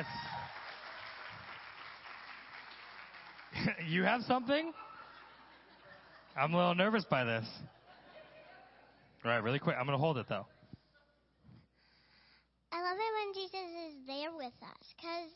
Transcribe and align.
Yes. 0.00 0.08
you 3.88 4.02
have 4.04 4.22
something? 4.22 4.72
I'm 6.36 6.54
a 6.54 6.56
little 6.56 6.74
nervous 6.74 7.04
by 7.04 7.24
this. 7.24 7.44
All 9.24 9.30
right, 9.30 9.42
really 9.42 9.58
quick. 9.58 9.76
I'm 9.78 9.84
going 9.84 9.98
to 9.98 10.02
hold 10.02 10.16
it 10.16 10.26
though. 10.28 10.46
I 12.72 12.80
love 12.80 12.96
it 12.96 13.12
when 13.18 13.34
Jesus 13.34 13.68
is 13.88 14.06
there 14.06 14.32
with 14.34 14.54
us 14.62 14.94
because 14.96 15.28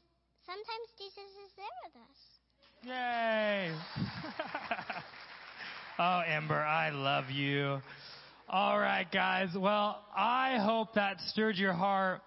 sometimes 0.46 0.88
Jesus 0.96 1.30
is 1.44 1.52
there 1.56 1.66
with 1.84 1.96
us. 2.08 2.18
Yay! 2.86 3.74
oh, 5.98 6.20
Ember, 6.20 6.62
I 6.62 6.90
love 6.90 7.30
you. 7.30 7.82
All 8.48 8.78
right, 8.78 9.06
guys. 9.12 9.48
Well, 9.56 10.00
I 10.16 10.58
hope 10.58 10.94
that 10.94 11.20
stirred 11.28 11.56
your 11.56 11.72
heart 11.72 12.22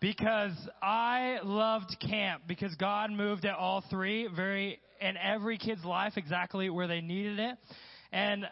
because 0.00 0.52
I 0.82 1.38
loved 1.44 1.96
camp 2.00 2.42
because 2.48 2.74
God 2.76 3.10
moved 3.10 3.44
at 3.44 3.54
all 3.54 3.84
three 3.90 4.28
very 4.34 4.80
in 5.00 5.16
every 5.16 5.58
kid's 5.58 5.84
life 5.84 6.14
exactly 6.16 6.70
where 6.70 6.86
they 6.86 7.00
needed 7.00 7.38
it. 7.38 7.56
And 8.12 8.46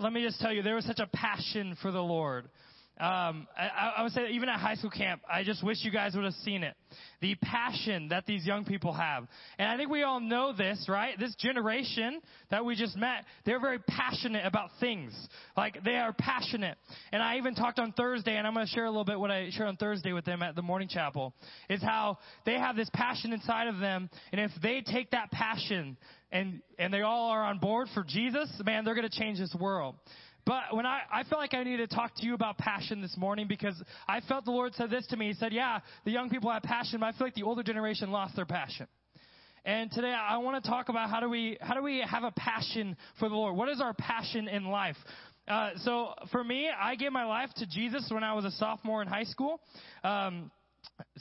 let 0.00 0.12
me 0.12 0.22
just 0.22 0.40
tell 0.40 0.52
you, 0.52 0.62
there 0.62 0.74
was 0.74 0.84
such 0.84 0.98
a 0.98 1.06
passion 1.06 1.76
for 1.80 1.90
the 1.90 2.02
Lord. 2.02 2.48
Um, 2.96 3.48
I, 3.58 3.94
I 3.96 4.02
would 4.04 4.12
say 4.12 4.28
even 4.30 4.48
at 4.48 4.60
high 4.60 4.76
school 4.76 4.90
camp, 4.90 5.22
I 5.28 5.42
just 5.42 5.64
wish 5.64 5.78
you 5.82 5.90
guys 5.90 6.14
would 6.14 6.24
have 6.24 6.34
seen 6.44 6.62
it. 6.62 6.76
The 7.20 7.34
passion 7.42 8.08
that 8.10 8.24
these 8.24 8.46
young 8.46 8.64
people 8.64 8.92
have. 8.92 9.26
And 9.58 9.68
I 9.68 9.76
think 9.76 9.90
we 9.90 10.04
all 10.04 10.20
know 10.20 10.52
this, 10.56 10.86
right? 10.88 11.18
This 11.18 11.34
generation 11.34 12.20
that 12.52 12.64
we 12.64 12.76
just 12.76 12.96
met, 12.96 13.24
they're 13.44 13.58
very 13.58 13.80
passionate 13.80 14.46
about 14.46 14.70
things. 14.78 15.12
Like, 15.56 15.82
they 15.82 15.96
are 15.96 16.12
passionate. 16.12 16.78
And 17.10 17.20
I 17.20 17.36
even 17.38 17.56
talked 17.56 17.80
on 17.80 17.92
Thursday, 17.92 18.36
and 18.36 18.46
I'm 18.46 18.54
going 18.54 18.66
to 18.66 18.72
share 18.72 18.84
a 18.84 18.90
little 18.90 19.04
bit 19.04 19.18
what 19.18 19.32
I 19.32 19.50
shared 19.50 19.68
on 19.68 19.76
Thursday 19.76 20.12
with 20.12 20.24
them 20.24 20.40
at 20.42 20.54
the 20.54 20.62
morning 20.62 20.86
chapel, 20.86 21.34
is 21.68 21.82
how 21.82 22.18
they 22.46 22.54
have 22.54 22.76
this 22.76 22.90
passion 22.94 23.32
inside 23.32 23.66
of 23.66 23.80
them, 23.80 24.08
and 24.30 24.40
if 24.40 24.52
they 24.62 24.82
take 24.82 25.10
that 25.10 25.32
passion 25.32 25.96
and, 26.30 26.60
and 26.78 26.92
they 26.92 27.00
all 27.00 27.30
are 27.30 27.42
on 27.42 27.58
board 27.58 27.88
for 27.92 28.04
Jesus, 28.04 28.50
man, 28.64 28.84
they're 28.84 28.94
going 28.94 29.08
to 29.08 29.18
change 29.18 29.38
this 29.38 29.54
world. 29.58 29.96
But 30.46 30.76
when 30.76 30.84
I, 30.84 31.00
I 31.10 31.22
felt 31.24 31.40
like 31.40 31.54
I 31.54 31.62
needed 31.62 31.88
to 31.88 31.96
talk 31.96 32.14
to 32.16 32.26
you 32.26 32.34
about 32.34 32.58
passion 32.58 33.00
this 33.00 33.16
morning 33.16 33.46
because 33.48 33.80
I 34.06 34.20
felt 34.20 34.44
the 34.44 34.50
Lord 34.50 34.74
said 34.74 34.90
this 34.90 35.06
to 35.08 35.16
me. 35.16 35.28
He 35.28 35.34
said, 35.34 35.52
yeah, 35.52 35.80
the 36.04 36.10
young 36.10 36.28
people 36.28 36.50
have 36.50 36.62
passion, 36.62 37.00
but 37.00 37.06
I 37.06 37.12
feel 37.12 37.26
like 37.26 37.34
the 37.34 37.44
older 37.44 37.62
generation 37.62 38.10
lost 38.10 38.36
their 38.36 38.44
passion. 38.44 38.86
And 39.64 39.90
today 39.90 40.12
I 40.12 40.36
want 40.38 40.62
to 40.62 40.70
talk 40.70 40.90
about 40.90 41.08
how 41.08 41.20
do 41.20 41.30
we, 41.30 41.56
how 41.62 41.72
do 41.72 41.82
we 41.82 42.04
have 42.06 42.24
a 42.24 42.32
passion 42.32 42.96
for 43.18 43.30
the 43.30 43.34
Lord? 43.34 43.56
What 43.56 43.70
is 43.70 43.80
our 43.80 43.94
passion 43.94 44.46
in 44.48 44.66
life? 44.66 44.96
Uh, 45.48 45.70
so 45.78 46.14
for 46.30 46.44
me, 46.44 46.68
I 46.68 46.94
gave 46.96 47.12
my 47.12 47.24
life 47.24 47.48
to 47.56 47.66
Jesus 47.66 48.06
when 48.10 48.22
I 48.22 48.34
was 48.34 48.44
a 48.44 48.50
sophomore 48.52 49.00
in 49.00 49.08
high 49.08 49.24
school. 49.24 49.60
Um, 50.02 50.50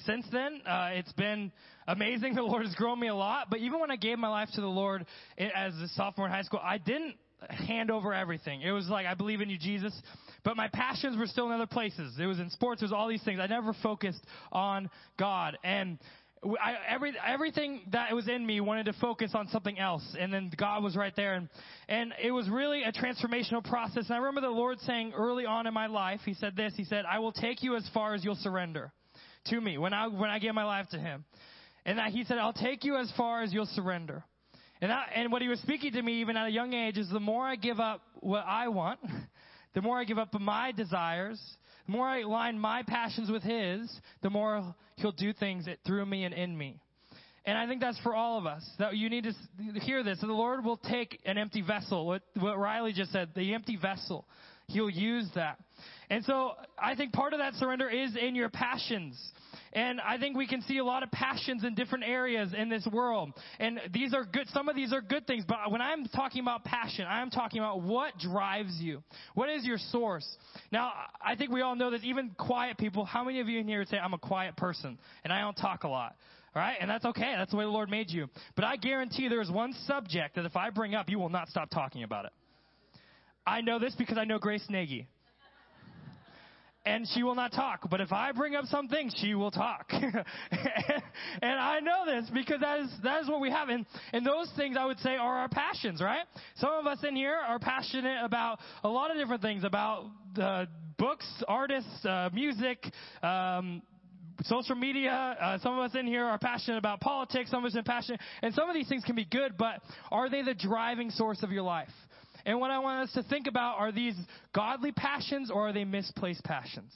since 0.05 0.25
then, 0.31 0.61
uh, 0.65 0.89
it's 0.91 1.13
been 1.13 1.51
amazing. 1.87 2.35
The 2.35 2.41
Lord 2.41 2.65
has 2.65 2.75
grown 2.75 2.99
me 2.99 3.07
a 3.07 3.15
lot. 3.15 3.47
But 3.49 3.59
even 3.59 3.79
when 3.79 3.91
I 3.91 3.95
gave 3.95 4.19
my 4.19 4.27
life 4.27 4.49
to 4.55 4.61
the 4.61 4.67
Lord 4.67 5.05
as 5.37 5.73
a 5.75 5.87
sophomore 5.89 6.25
in 6.25 6.33
high 6.33 6.41
school, 6.41 6.59
I 6.61 6.77
didn't 6.77 7.15
hand 7.49 7.91
over 7.91 8.13
everything. 8.13 8.61
It 8.61 8.71
was 8.71 8.87
like, 8.87 9.05
I 9.05 9.13
believe 9.13 9.41
in 9.41 9.49
you, 9.49 9.57
Jesus. 9.57 9.93
But 10.43 10.57
my 10.57 10.67
passions 10.67 11.17
were 11.17 11.27
still 11.27 11.47
in 11.47 11.53
other 11.53 11.67
places. 11.67 12.15
It 12.19 12.25
was 12.25 12.39
in 12.39 12.49
sports, 12.49 12.81
it 12.81 12.85
was 12.85 12.91
all 12.91 13.07
these 13.07 13.23
things. 13.23 13.39
I 13.39 13.47
never 13.47 13.73
focused 13.81 14.23
on 14.51 14.89
God. 15.17 15.57
And 15.63 15.97
I, 16.43 16.75
every, 16.89 17.13
everything 17.25 17.81
that 17.91 18.13
was 18.13 18.27
in 18.27 18.45
me 18.45 18.59
wanted 18.59 18.85
to 18.85 18.93
focus 18.93 19.31
on 19.33 19.47
something 19.49 19.79
else. 19.79 20.03
And 20.19 20.33
then 20.33 20.51
God 20.57 20.83
was 20.83 20.95
right 20.95 21.15
there. 21.15 21.35
And, 21.35 21.49
and 21.87 22.13
it 22.21 22.31
was 22.31 22.49
really 22.49 22.83
a 22.83 22.91
transformational 22.91 23.63
process. 23.63 24.05
And 24.07 24.13
I 24.13 24.17
remember 24.17 24.41
the 24.41 24.49
Lord 24.49 24.79
saying 24.81 25.13
early 25.15 25.45
on 25.45 25.67
in 25.67 25.73
my 25.73 25.87
life, 25.87 26.21
He 26.25 26.33
said 26.33 26.55
this, 26.55 26.73
He 26.75 26.83
said, 26.83 27.05
I 27.09 27.19
will 27.19 27.31
take 27.31 27.63
you 27.63 27.75
as 27.75 27.89
far 27.93 28.13
as 28.13 28.23
you'll 28.23 28.35
surrender 28.35 28.91
to 29.45 29.59
me 29.59 29.77
when 29.77 29.93
I, 29.93 30.07
when 30.07 30.29
I 30.29 30.39
gave 30.39 30.53
my 30.53 30.65
life 30.65 30.87
to 30.89 30.99
Him. 30.99 31.23
And 31.85 31.97
that 31.97 32.11
He 32.11 32.23
said, 32.25 32.37
I'll 32.37 32.53
take 32.53 32.83
you 32.83 32.97
as 32.97 33.11
far 33.15 33.43
as 33.43 33.53
you'll 33.53 33.65
surrender. 33.67 34.23
And, 34.83 34.91
I, 34.91 35.05
and 35.15 35.31
what 35.31 35.41
he 35.41 35.47
was 35.47 35.61
speaking 35.61 35.93
to 35.93 36.01
me 36.01 36.19
even 36.19 36.35
at 36.35 36.47
a 36.47 36.49
young 36.49 36.73
age 36.73 36.97
is 36.97 37.09
the 37.09 37.17
more 37.17 37.45
I 37.45 37.55
give 37.55 37.79
up 37.79 38.01
what 38.15 38.43
I 38.45 38.67
want, 38.67 38.99
the 39.73 39.81
more 39.81 39.97
I 39.97 40.03
give 40.03 40.17
up 40.17 40.37
my 40.37 40.73
desires, 40.73 41.41
the 41.85 41.93
more 41.93 42.05
I 42.05 42.19
align 42.19 42.59
my 42.59 42.83
passions 42.83 43.31
with 43.31 43.43
his, 43.43 43.89
the 44.23 44.29
more 44.29 44.75
he'll 44.97 45.13
do 45.13 45.31
things 45.31 45.69
through 45.87 46.05
me 46.05 46.25
and 46.25 46.33
in 46.33 46.57
me. 46.57 46.81
And 47.45 47.57
I 47.57 47.65
think 47.65 47.79
that's 47.79 47.97
for 47.99 48.13
all 48.13 48.37
of 48.37 48.45
us. 48.45 48.61
That 48.77 48.97
you 48.97 49.09
need 49.09 49.23
to 49.23 49.79
hear 49.79 50.03
this. 50.03 50.19
The 50.19 50.27
Lord 50.27 50.65
will 50.65 50.75
take 50.75 51.17
an 51.25 51.37
empty 51.37 51.61
vessel. 51.61 52.05
What, 52.05 52.23
what 52.37 52.59
Riley 52.59 52.91
just 52.91 53.13
said, 53.13 53.29
the 53.37 53.53
empty 53.53 53.77
vessel. 53.77 54.25
He'll 54.67 54.89
use 54.89 55.29
that. 55.35 55.59
And 56.13 56.23
so 56.25 56.51
I 56.77 56.93
think 56.93 57.11
part 57.11 57.33
of 57.33 57.39
that 57.39 57.55
surrender 57.55 57.89
is 57.89 58.15
in 58.15 58.35
your 58.35 58.49
passions. 58.49 59.19
And 59.73 59.99
I 59.99 60.19
think 60.19 60.37
we 60.37 60.45
can 60.45 60.61
see 60.61 60.77
a 60.77 60.83
lot 60.85 61.01
of 61.01 61.09
passions 61.09 61.63
in 61.63 61.73
different 61.73 62.03
areas 62.03 62.53
in 62.55 62.69
this 62.69 62.87
world. 62.93 63.31
And 63.59 63.81
these 63.91 64.13
are 64.13 64.23
good, 64.23 64.47
some 64.49 64.69
of 64.69 64.75
these 64.75 64.93
are 64.93 65.01
good 65.01 65.25
things, 65.25 65.43
but 65.47 65.71
when 65.71 65.81
I'm 65.81 66.05
talking 66.05 66.43
about 66.43 66.65
passion, 66.65 67.07
I'm 67.09 67.31
talking 67.31 67.61
about 67.61 67.81
what 67.81 68.15
drives 68.19 68.77
you. 68.79 69.01
What 69.33 69.49
is 69.49 69.65
your 69.65 69.79
source? 69.89 70.37
Now, 70.71 70.91
I 71.19 71.35
think 71.35 71.51
we 71.51 71.61
all 71.61 71.75
know 71.75 71.89
this, 71.89 72.01
even 72.03 72.29
quiet 72.37 72.77
people, 72.77 73.05
how 73.05 73.23
many 73.23 73.39
of 73.39 73.49
you 73.49 73.59
in 73.59 73.67
here 73.67 73.79
would 73.79 73.87
say, 73.87 73.97
I'm 73.97 74.13
a 74.13 74.19
quiet 74.19 74.55
person 74.55 74.99
and 75.23 75.33
I 75.33 75.41
don't 75.41 75.57
talk 75.57 75.83
a 75.83 75.87
lot? 75.87 76.15
All 76.55 76.61
right? 76.61 76.77
And 76.79 76.87
that's 76.87 77.05
okay. 77.05 77.33
That's 77.35 77.49
the 77.49 77.57
way 77.57 77.65
the 77.65 77.71
Lord 77.71 77.89
made 77.89 78.11
you. 78.11 78.27
But 78.55 78.65
I 78.65 78.75
guarantee 78.75 79.29
there 79.29 79.41
is 79.41 79.49
one 79.49 79.73
subject 79.87 80.35
that 80.35 80.45
if 80.45 80.55
I 80.55 80.69
bring 80.69 80.93
up, 80.93 81.09
you 81.09 81.17
will 81.17 81.29
not 81.29 81.47
stop 81.47 81.71
talking 81.71 82.03
about 82.03 82.25
it. 82.25 82.33
I 83.47 83.61
know 83.61 83.79
this 83.79 83.95
because 83.97 84.19
I 84.19 84.25
know 84.25 84.37
Grace 84.37 84.63
Nagy 84.69 85.07
and 86.85 87.07
she 87.13 87.23
will 87.23 87.35
not 87.35 87.53
talk. 87.53 87.89
But 87.89 88.01
if 88.01 88.11
I 88.11 88.31
bring 88.31 88.55
up 88.55 88.65
something, 88.65 89.11
she 89.17 89.35
will 89.35 89.51
talk. 89.51 89.87
and, 89.91 90.23
I 91.41 91.79
know 91.79 92.05
this 92.05 92.29
because 92.33 92.59
that 92.61 92.79
is, 92.81 92.89
that 93.03 93.21
is 93.21 93.29
what 93.29 93.39
we 93.39 93.49
have. 93.49 93.69
And, 93.69 93.85
and 94.11 94.25
those 94.25 94.51
things 94.57 94.75
I 94.77 94.85
would 94.85 94.99
say 94.99 95.15
are 95.15 95.37
our 95.39 95.49
passions, 95.49 96.01
right? 96.01 96.23
Some 96.55 96.71
of 96.71 96.85
us 96.85 96.99
in 97.07 97.15
here 97.15 97.35
are 97.35 97.59
passionate 97.59 98.23
about 98.23 98.59
a 98.83 98.89
lot 98.89 99.11
of 99.11 99.17
different 99.17 99.41
things, 99.41 99.63
about 99.63 100.07
uh, 100.39 100.65
books, 100.97 101.25
artists, 101.47 102.05
uh, 102.05 102.29
music, 102.33 102.85
um, 103.21 103.81
social 104.43 104.75
media. 104.75 105.37
Uh, 105.39 105.57
some 105.59 105.77
of 105.77 105.89
us 105.89 105.95
in 105.97 106.05
here 106.05 106.25
are 106.25 106.37
passionate 106.37 106.77
about 106.77 106.99
politics. 106.99 107.49
Some 107.49 107.63
of 107.63 107.69
us 107.69 107.77
are 107.77 107.83
passionate. 107.83 108.19
And 108.41 108.53
some 108.53 108.69
of 108.69 108.75
these 108.75 108.89
things 108.89 109.03
can 109.05 109.15
be 109.15 109.25
good, 109.25 109.57
but 109.57 109.81
are 110.11 110.29
they 110.29 110.41
the 110.41 110.53
driving 110.53 111.11
source 111.11 111.43
of 111.43 111.51
your 111.51 111.63
life? 111.63 111.89
And 112.45 112.59
what 112.59 112.71
I 112.71 112.79
want 112.79 113.07
us 113.07 113.13
to 113.13 113.23
think 113.23 113.47
about 113.47 113.77
are 113.77 113.91
these 113.91 114.15
godly 114.53 114.91
passions 114.91 115.49
or 115.49 115.69
are 115.69 115.73
they 115.73 115.85
misplaced 115.85 116.43
passions? 116.43 116.91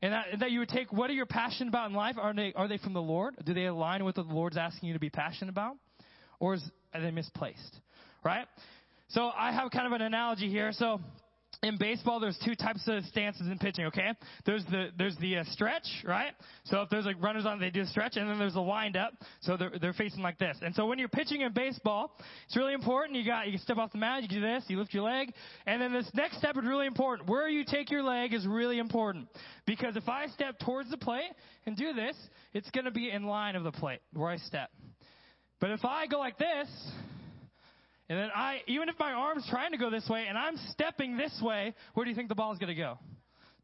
And 0.00 0.12
that, 0.12 0.26
that 0.40 0.50
you 0.52 0.60
would 0.60 0.68
take 0.68 0.92
what 0.92 1.10
are 1.10 1.14
your 1.14 1.26
passion 1.26 1.68
about 1.68 1.90
in 1.90 1.96
life? 1.96 2.16
Are 2.20 2.32
they, 2.32 2.52
are 2.54 2.68
they 2.68 2.78
from 2.78 2.92
the 2.92 3.02
Lord? 3.02 3.34
Do 3.44 3.52
they 3.52 3.66
align 3.66 4.04
with 4.04 4.16
what 4.16 4.28
the 4.28 4.34
Lord's 4.34 4.56
asking 4.56 4.88
you 4.88 4.94
to 4.94 5.00
be 5.00 5.10
passionate 5.10 5.50
about? 5.50 5.76
Or 6.38 6.54
is, 6.54 6.62
are 6.94 7.00
they 7.00 7.10
misplaced? 7.10 7.80
Right? 8.24 8.46
So 9.08 9.30
I 9.36 9.52
have 9.52 9.70
kind 9.70 9.86
of 9.86 9.92
an 9.92 10.02
analogy 10.02 10.48
here. 10.48 10.70
So 10.72 11.00
in 11.62 11.76
baseball, 11.76 12.20
there's 12.20 12.38
two 12.44 12.54
types 12.54 12.82
of 12.86 13.04
stances 13.06 13.48
in 13.48 13.58
pitching. 13.58 13.86
Okay, 13.86 14.12
there's 14.46 14.64
the 14.66 14.90
there's 14.96 15.16
the 15.16 15.38
uh, 15.38 15.44
stretch, 15.50 15.86
right? 16.04 16.32
So 16.64 16.82
if 16.82 16.90
there's 16.90 17.04
like 17.04 17.20
runners 17.20 17.46
on, 17.46 17.58
they 17.58 17.70
do 17.70 17.80
a 17.82 17.86
stretch, 17.86 18.16
and 18.16 18.30
then 18.30 18.38
there's 18.38 18.54
a 18.54 18.62
wind 18.62 18.96
up. 18.96 19.12
So 19.40 19.56
they're 19.56 19.72
they're 19.80 19.92
facing 19.92 20.22
like 20.22 20.38
this. 20.38 20.56
And 20.62 20.74
so 20.74 20.86
when 20.86 20.98
you're 21.00 21.08
pitching 21.08 21.40
in 21.40 21.52
baseball, 21.52 22.12
it's 22.46 22.56
really 22.56 22.74
important. 22.74 23.18
You 23.18 23.24
got 23.24 23.48
you 23.48 23.58
step 23.58 23.76
off 23.76 23.90
the 23.90 23.98
mound, 23.98 24.22
you 24.22 24.28
do 24.28 24.40
this, 24.40 24.64
you 24.68 24.78
lift 24.78 24.94
your 24.94 25.02
leg, 25.02 25.32
and 25.66 25.82
then 25.82 25.92
this 25.92 26.08
next 26.14 26.38
step 26.38 26.56
is 26.56 26.64
really 26.64 26.86
important. 26.86 27.28
Where 27.28 27.48
you 27.48 27.64
take 27.64 27.90
your 27.90 28.04
leg 28.04 28.34
is 28.34 28.46
really 28.46 28.78
important 28.78 29.26
because 29.66 29.96
if 29.96 30.08
I 30.08 30.28
step 30.28 30.60
towards 30.60 30.90
the 30.90 30.98
plate 30.98 31.32
and 31.66 31.76
do 31.76 31.92
this, 31.92 32.16
it's 32.52 32.70
going 32.70 32.84
to 32.84 32.92
be 32.92 33.10
in 33.10 33.24
line 33.24 33.56
of 33.56 33.64
the 33.64 33.72
plate 33.72 34.00
where 34.12 34.30
I 34.30 34.36
step. 34.36 34.70
But 35.60 35.72
if 35.72 35.84
I 35.84 36.06
go 36.06 36.20
like 36.20 36.38
this, 36.38 36.68
and 38.08 38.18
then 38.18 38.30
I, 38.34 38.60
even 38.66 38.88
if 38.88 38.98
my 38.98 39.12
arm's 39.12 39.46
trying 39.50 39.72
to 39.72 39.78
go 39.78 39.90
this 39.90 40.08
way 40.08 40.26
and 40.28 40.38
I'm 40.38 40.56
stepping 40.70 41.16
this 41.16 41.38
way, 41.42 41.74
where 41.94 42.04
do 42.04 42.10
you 42.10 42.16
think 42.16 42.28
the 42.28 42.34
ball 42.34 42.52
is 42.52 42.58
going 42.58 42.74
to 42.74 42.80
go? 42.80 42.98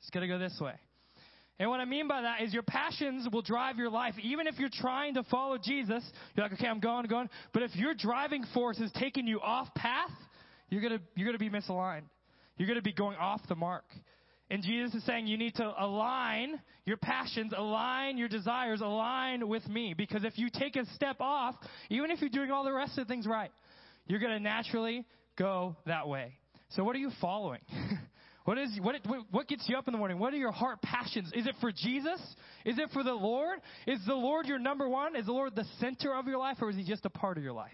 It's 0.01 0.11
going 0.11 0.27
to 0.27 0.29
go 0.29 0.39
this 0.39 0.59
way. 0.61 0.75
And 1.59 1.71
what 1.71 1.81
I 1.81 1.85
mean 1.85 2.09
by 2.09 2.23
that 2.23 2.43
is 2.43 2.53
your 2.53 2.65
passions 2.65 3.29
will 3.33 3.43
drive 3.43 3.79
your 3.79 3.89
life. 3.89 4.15
Even 4.23 4.47
if 4.47 4.59
you're 4.59 4.69
trying 4.73 5.15
to 5.15 5.23
follow 5.25 5.57
Jesus, 5.57 6.05
you're 6.35 6.45
like, 6.45 6.53
okay, 6.55 6.67
I'm 6.67 6.81
going, 6.81 7.07
going. 7.07 7.31
But 7.53 7.63
if 7.63 7.75
your 7.77 7.95
driving 7.95 8.45
force 8.53 8.79
is 8.79 8.91
taking 8.99 9.27
you 9.27 9.41
off 9.41 9.73
path, 9.75 10.11
you're 10.69 10.83
gonna, 10.83 11.01
you're 11.15 11.27
gonna 11.27 11.39
be 11.39 11.51
misaligned. 11.51 12.03
You're 12.57 12.69
gonna 12.69 12.83
be 12.83 12.93
going 12.93 13.17
off 13.17 13.41
the 13.49 13.55
mark. 13.55 13.85
And 14.51 14.63
Jesus 14.63 14.95
is 14.95 15.07
saying 15.07 15.27
you 15.27 15.39
need 15.39 15.55
to 15.55 15.75
align 15.79 16.61
your 16.85 16.97
passions, 16.97 17.53
align 17.57 18.19
your 18.19 18.29
desires, 18.29 18.81
align 18.81 19.49
with 19.49 19.67
me. 19.69 19.95
Because 19.97 20.25
if 20.25 20.37
you 20.39 20.49
take 20.53 20.77
a 20.77 20.85
step 20.95 21.17
off, 21.21 21.55
even 21.89 22.11
if 22.11 22.21
you're 22.21 22.31
doing 22.31 22.51
all 22.51 22.65
the 22.65 22.73
rest 22.73 22.99
of 22.99 23.07
the 23.07 23.13
things 23.13 23.27
right, 23.27 23.51
you're 24.07 24.21
going 24.21 24.33
to 24.33 24.41
naturally 24.41 25.07
go 25.37 25.77
that 25.87 26.09
way. 26.09 26.35
So 26.71 26.85
what 26.85 26.97
are 26.97 26.99
you 26.99 27.11
following? 27.21 27.61
what 28.45 28.59
is 28.59 28.79
what 28.81 28.97
what 29.31 29.49
gets 29.49 29.65
you 29.69 29.77
up 29.77 29.87
in 29.89 29.93
the 29.93 29.99
morning? 29.99 30.19
What 30.19 30.33
are 30.33 30.39
your 30.39 30.53
heart 30.53 30.83
passions? 30.83 31.31
Is 31.35 31.47
it 31.47 31.55
for 31.61 31.71
Jesus? 31.73 32.21
Is 32.65 32.79
it 32.79 32.91
for 32.93 33.03
the 33.03 33.13
Lord? 33.13 33.59
Is 33.87 34.01
the 34.07 34.15
Lord 34.15 34.47
your 34.47 34.59
number 34.59 34.89
one? 34.89 35.17
Is 35.17 35.27
the 35.27 35.33
Lord 35.33 35.55
the 35.55 35.67
center 35.81 36.15
of 36.15 36.27
your 36.27 36.39
life 36.39 36.59
or 36.61 36.71
is 36.71 36.77
he 36.77 36.85
just 36.85 37.05
a 37.05 37.11
part 37.11 37.39
of 37.39 37.45
your 37.45 37.53
life? 37.53 37.71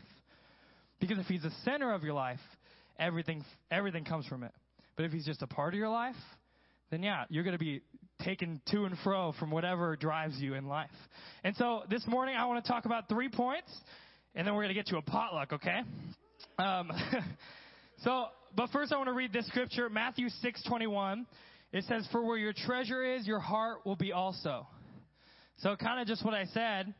Because 1.00 1.18
if 1.18 1.26
he's 1.26 1.42
the 1.42 1.52
center 1.64 1.92
of 1.92 2.02
your 2.02 2.14
life, 2.14 2.40
everything 2.98 3.44
everything 3.70 4.04
comes 4.04 4.26
from 4.26 4.42
it. 4.42 4.52
But 4.96 5.06
if 5.06 5.12
he's 5.12 5.24
just 5.24 5.42
a 5.42 5.46
part 5.46 5.72
of 5.72 5.78
your 5.78 5.88
life, 5.88 6.16
then 6.90 7.02
yeah, 7.02 7.24
you're 7.30 7.44
going 7.44 7.56
to 7.56 7.58
be 7.58 7.80
taken 8.22 8.60
to 8.70 8.84
and 8.84 8.96
fro 9.02 9.32
from 9.38 9.50
whatever 9.50 9.96
drives 9.96 10.38
you 10.38 10.54
in 10.54 10.66
life. 10.66 10.90
And 11.42 11.56
so 11.56 11.82
this 11.88 12.06
morning 12.06 12.36
I 12.36 12.44
want 12.44 12.62
to 12.62 12.70
talk 12.70 12.84
about 12.84 13.08
three 13.08 13.30
points, 13.30 13.74
and 14.34 14.46
then 14.46 14.54
we're 14.54 14.62
going 14.62 14.74
to 14.74 14.80
get 14.80 14.86
to 14.88 14.96
a 14.96 15.02
potluck, 15.02 15.52
okay? 15.52 15.80
Um, 16.58 16.90
so, 18.04 18.26
but 18.56 18.70
first 18.70 18.92
I 18.92 18.96
want 18.96 19.08
to 19.08 19.12
read 19.12 19.32
this 19.32 19.46
scripture, 19.48 19.88
Matthew 19.88 20.28
6:21. 20.42 21.26
It 21.72 21.84
says, 21.84 22.06
"For 22.10 22.24
where 22.24 22.36
your 22.36 22.52
treasure 22.52 23.04
is, 23.04 23.26
your 23.26 23.40
heart 23.40 23.86
will 23.86 23.96
be 23.96 24.12
also." 24.12 24.66
So, 25.58 25.76
kind 25.76 26.00
of 26.00 26.06
just 26.06 26.24
what 26.24 26.34
I 26.34 26.46
said. 26.46 26.94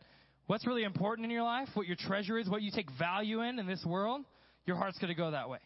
What's 0.47 0.67
really 0.67 0.83
important 0.83 1.25
in 1.25 1.31
your 1.31 1.45
life, 1.45 1.69
what 1.75 1.87
your 1.87 1.97
treasure 1.97 2.37
is, 2.37 2.49
what 2.49 2.61
you 2.61 2.73
take 2.73 2.91
value 2.99 3.41
in 3.43 3.61
in 3.61 3.67
this 3.69 3.85
world, 3.85 4.25
your 4.67 4.77
heart's 4.77 4.99
going 4.99 5.15
to 5.15 5.15
go 5.15 5.31
that 5.31 5.49
way. 5.49 5.61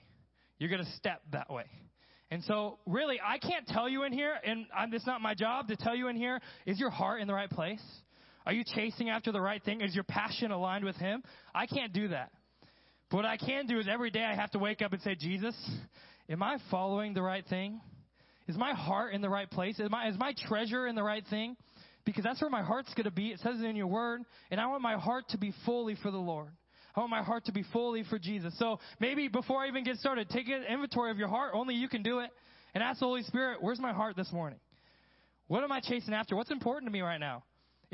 You're 0.59 0.69
going 0.69 0.85
to 0.85 0.91
step 0.93 1.23
that 1.33 1.51
way. 1.51 1.65
And 2.31 2.43
so, 2.45 2.79
really, 2.87 3.19
I 3.25 3.39
can't 3.39 3.67
tell 3.67 3.89
you 3.89 4.03
in 4.03 4.13
here, 4.13 4.35
and 4.45 4.67
I'm, 4.77 4.93
it's 4.93 5.07
not 5.07 5.21
my 5.21 5.35
job 5.35 5.69
to 5.69 5.77
tell 5.77 5.95
you 5.95 6.09
in 6.09 6.17
here, 6.17 6.41
is 6.67 6.79
your 6.79 6.91
heart 6.91 7.21
in 7.21 7.29
the 7.29 7.35
right 7.35 7.49
place? 7.51 7.83
Are 8.47 8.53
you 8.53 8.65
chasing 8.65 9.09
after 9.09 9.33
the 9.33 9.41
right 9.41 9.63
thing? 9.63 9.81
Is 9.81 9.95
your 9.95 10.05
passion 10.05 10.51
aligned 10.51 10.85
with 10.85 10.97
Him? 10.97 11.23
I 11.55 11.67
can't 11.67 11.93
do 11.93 12.09
that. 12.09 12.31
But 13.11 13.19
what 13.19 13.27
I 13.27 13.37
can 13.37 13.67
do 13.67 13.79
is 13.79 13.87
every 13.91 14.11
day 14.11 14.25
I 14.25 14.35
have 14.35 14.51
to 14.53 14.59
wake 14.59 14.83
up 14.83 14.93
and 14.93 15.01
say, 15.03 15.15
Jesus, 15.15 15.55
am 16.29 16.43
I 16.43 16.59
following 16.71 17.15
the 17.15 17.23
right 17.23 17.45
thing? 17.47 17.81
Is 18.47 18.57
my 18.57 18.75
heart 18.75 19.15
in 19.15 19.23
the 19.23 19.31
right 19.31 19.51
place? 19.51 19.79
Is 19.79 19.91
my, 19.91 20.09
is 20.09 20.19
my 20.19 20.35
treasure 20.49 20.87
in 20.87 20.95
the 20.95 21.03
right 21.03 21.25
thing? 21.31 21.57
Because 22.05 22.25
that's 22.25 22.41
where 22.43 22.51
my 22.51 22.63
heart's 22.63 22.93
going 22.95 23.05
to 23.05 23.11
be. 23.11 23.29
It 23.29 23.41
says 23.41 23.61
it 23.61 23.65
in 23.65 23.77
your 23.77 23.87
word. 23.87 24.23
And 24.51 24.61
I 24.61 24.67
want 24.67 24.83
my 24.83 24.97
heart 24.97 25.29
to 25.31 25.39
be 25.39 25.55
fully 25.65 25.97
for 26.03 26.11
the 26.11 26.19
Lord. 26.19 26.49
I 26.95 27.01
want 27.01 27.11
my 27.11 27.23
heart 27.23 27.47
to 27.47 27.53
be 27.53 27.65
fully 27.73 28.05
for 28.05 28.19
Jesus. 28.19 28.57
So 28.59 28.79
maybe 29.01 29.29
before 29.29 29.65
I 29.65 29.69
even 29.69 29.85
get 29.85 29.97
started, 29.97 30.29
take 30.29 30.49
an 30.49 30.65
inventory 30.69 31.11
of 31.11 31.19
your 31.19 31.29
heart. 31.29 31.53
Only 31.55 31.75
you 31.75 31.89
can 31.89 32.03
do 32.03 32.19
it. 32.19 32.31
And 32.75 32.83
ask 32.83 33.01
the 33.01 33.07
Holy 33.07 33.23
Spirit, 33.23 33.59
where's 33.61 33.81
my 33.81 33.93
heart 33.93 34.17
this 34.17 34.33
morning? 34.33 34.59
What 35.47 35.63
am 35.63 35.73
I 35.73 35.81
chasing 35.81 36.13
after? 36.13 36.37
What's 36.37 36.51
important 36.51 36.89
to 36.89 36.93
me 36.93 37.01
right 37.01 37.19
now? 37.19 37.45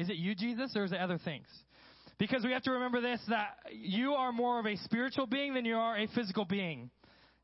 Is 0.01 0.09
it 0.09 0.17
you, 0.17 0.35
Jesus, 0.35 0.73
or 0.75 0.85
is 0.85 0.93
it 0.93 0.99
other 0.99 1.19
things? 1.19 1.47
Because 2.19 2.43
we 2.43 2.53
have 2.53 2.63
to 2.63 2.71
remember 2.71 3.03
this 3.03 3.21
that 3.29 3.57
you 3.71 4.13
are 4.15 4.33
more 4.33 4.59
of 4.59 4.65
a 4.65 4.75
spiritual 4.79 5.27
being 5.27 5.53
than 5.53 5.67
you 5.67 5.77
are 5.77 5.99
a 5.99 6.07
physical 6.15 6.47
being. 6.47 6.89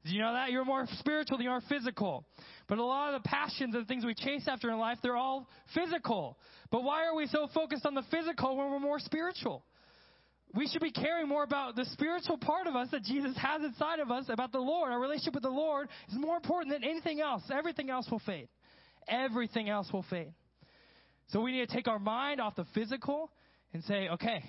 Do 0.06 0.12
you 0.14 0.20
know 0.20 0.32
that? 0.32 0.50
You're 0.50 0.64
more 0.64 0.86
spiritual 0.98 1.36
than 1.36 1.44
you 1.44 1.50
are 1.50 1.60
physical. 1.68 2.24
But 2.66 2.78
a 2.78 2.82
lot 2.82 3.12
of 3.12 3.22
the 3.22 3.28
passions 3.28 3.74
and 3.74 3.86
things 3.86 4.06
we 4.06 4.14
chase 4.14 4.48
after 4.48 4.70
in 4.70 4.78
life, 4.78 4.96
they're 5.02 5.18
all 5.18 5.50
physical. 5.74 6.38
But 6.70 6.82
why 6.82 7.04
are 7.04 7.14
we 7.14 7.26
so 7.26 7.46
focused 7.52 7.84
on 7.84 7.92
the 7.92 8.04
physical 8.10 8.56
when 8.56 8.70
we're 8.70 8.80
more 8.80 9.00
spiritual? 9.00 9.62
We 10.54 10.66
should 10.66 10.80
be 10.80 10.92
caring 10.92 11.28
more 11.28 11.42
about 11.42 11.76
the 11.76 11.84
spiritual 11.92 12.38
part 12.38 12.66
of 12.66 12.74
us 12.74 12.88
that 12.90 13.02
Jesus 13.02 13.36
has 13.36 13.62
inside 13.64 13.98
of 13.98 14.10
us, 14.10 14.24
about 14.30 14.52
the 14.52 14.60
Lord. 14.60 14.92
Our 14.92 15.00
relationship 15.00 15.34
with 15.34 15.42
the 15.42 15.50
Lord 15.50 15.88
is 16.08 16.16
more 16.16 16.36
important 16.36 16.72
than 16.72 16.88
anything 16.88 17.20
else. 17.20 17.42
Everything 17.52 17.90
else 17.90 18.08
will 18.10 18.22
fade. 18.24 18.48
Everything 19.08 19.68
else 19.68 19.92
will 19.92 20.06
fade. 20.08 20.32
So 21.28 21.40
we 21.40 21.52
need 21.52 21.68
to 21.68 21.74
take 21.74 21.88
our 21.88 21.98
mind 21.98 22.40
off 22.40 22.56
the 22.56 22.66
physical 22.74 23.30
and 23.72 23.82
say, 23.84 24.08
okay, 24.08 24.44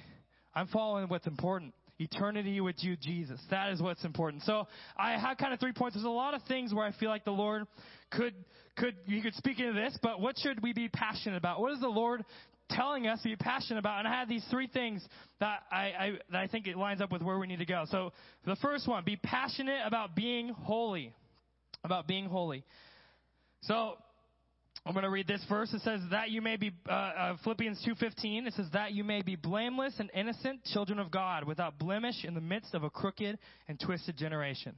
I'm 0.53 0.67
following 0.67 1.07
what's 1.07 1.27
important 1.27 1.73
eternity 1.99 2.61
with 2.61 2.75
you, 2.79 2.95
Jesus. 2.95 3.39
That 3.49 3.71
is 3.71 3.81
what's 3.81 4.05
important. 4.05 4.43
So 4.43 4.67
I 4.97 5.17
have 5.17 5.37
kind 5.37 5.53
of 5.53 5.59
three 5.59 5.73
points. 5.73 5.95
There's 5.95 6.05
a 6.05 6.09
lot 6.09 6.33
of 6.33 6.41
things 6.43 6.73
where 6.73 6.85
I 6.85 6.91
feel 6.99 7.09
like 7.09 7.25
the 7.25 7.31
Lord 7.31 7.65
could 8.11 8.33
could 8.77 8.95
you 9.05 9.21
could 9.21 9.33
speak 9.33 9.59
into 9.59 9.73
this, 9.73 9.97
but 10.03 10.21
what 10.21 10.37
should 10.37 10.61
we 10.61 10.73
be 10.73 10.87
passionate 10.89 11.37
about? 11.37 11.59
What 11.59 11.73
is 11.73 11.79
the 11.79 11.87
Lord 11.87 12.23
telling 12.69 13.07
us 13.07 13.21
to 13.23 13.29
be 13.29 13.35
passionate 13.35 13.79
about? 13.79 13.99
And 13.99 14.07
I 14.07 14.19
had 14.19 14.29
these 14.29 14.45
three 14.51 14.67
things 14.67 15.03
that 15.39 15.61
I, 15.71 15.75
I 15.77 16.11
that 16.31 16.41
I 16.41 16.47
think 16.47 16.67
it 16.67 16.77
lines 16.77 17.01
up 17.01 17.11
with 17.11 17.23
where 17.23 17.39
we 17.39 17.47
need 17.47 17.59
to 17.59 17.65
go. 17.65 17.85
So 17.89 18.13
the 18.45 18.55
first 18.57 18.87
one, 18.87 19.03
be 19.03 19.15
passionate 19.15 19.81
about 19.85 20.15
being 20.15 20.49
holy. 20.49 21.13
About 21.83 22.07
being 22.07 22.25
holy. 22.25 22.63
So 23.61 23.95
I'm 24.87 24.93
going 24.93 25.03
to 25.03 25.09
read 25.09 25.27
this 25.27 25.43
verse. 25.49 25.73
It 25.73 25.81
says 25.81 25.99
that 26.11 26.29
you 26.29 26.41
may 26.41 26.55
be 26.55 26.71
uh, 26.87 26.93
uh, 26.93 27.37
Philippians 27.43 27.85
2:15. 27.85 28.47
It 28.47 28.53
says 28.53 28.67
that 28.71 28.93
you 28.93 29.03
may 29.03 29.21
be 29.21 29.35
blameless 29.35 29.93
and 29.99 30.09
innocent 30.13 30.63
children 30.63 30.97
of 30.97 31.11
God, 31.11 31.43
without 31.43 31.77
blemish 31.77 32.23
in 32.23 32.33
the 32.33 32.39
midst 32.39 32.73
of 32.73 32.85
a 32.85 32.89
crooked 32.89 33.37
and 33.67 33.77
twisted 33.77 34.15
generation, 34.15 34.75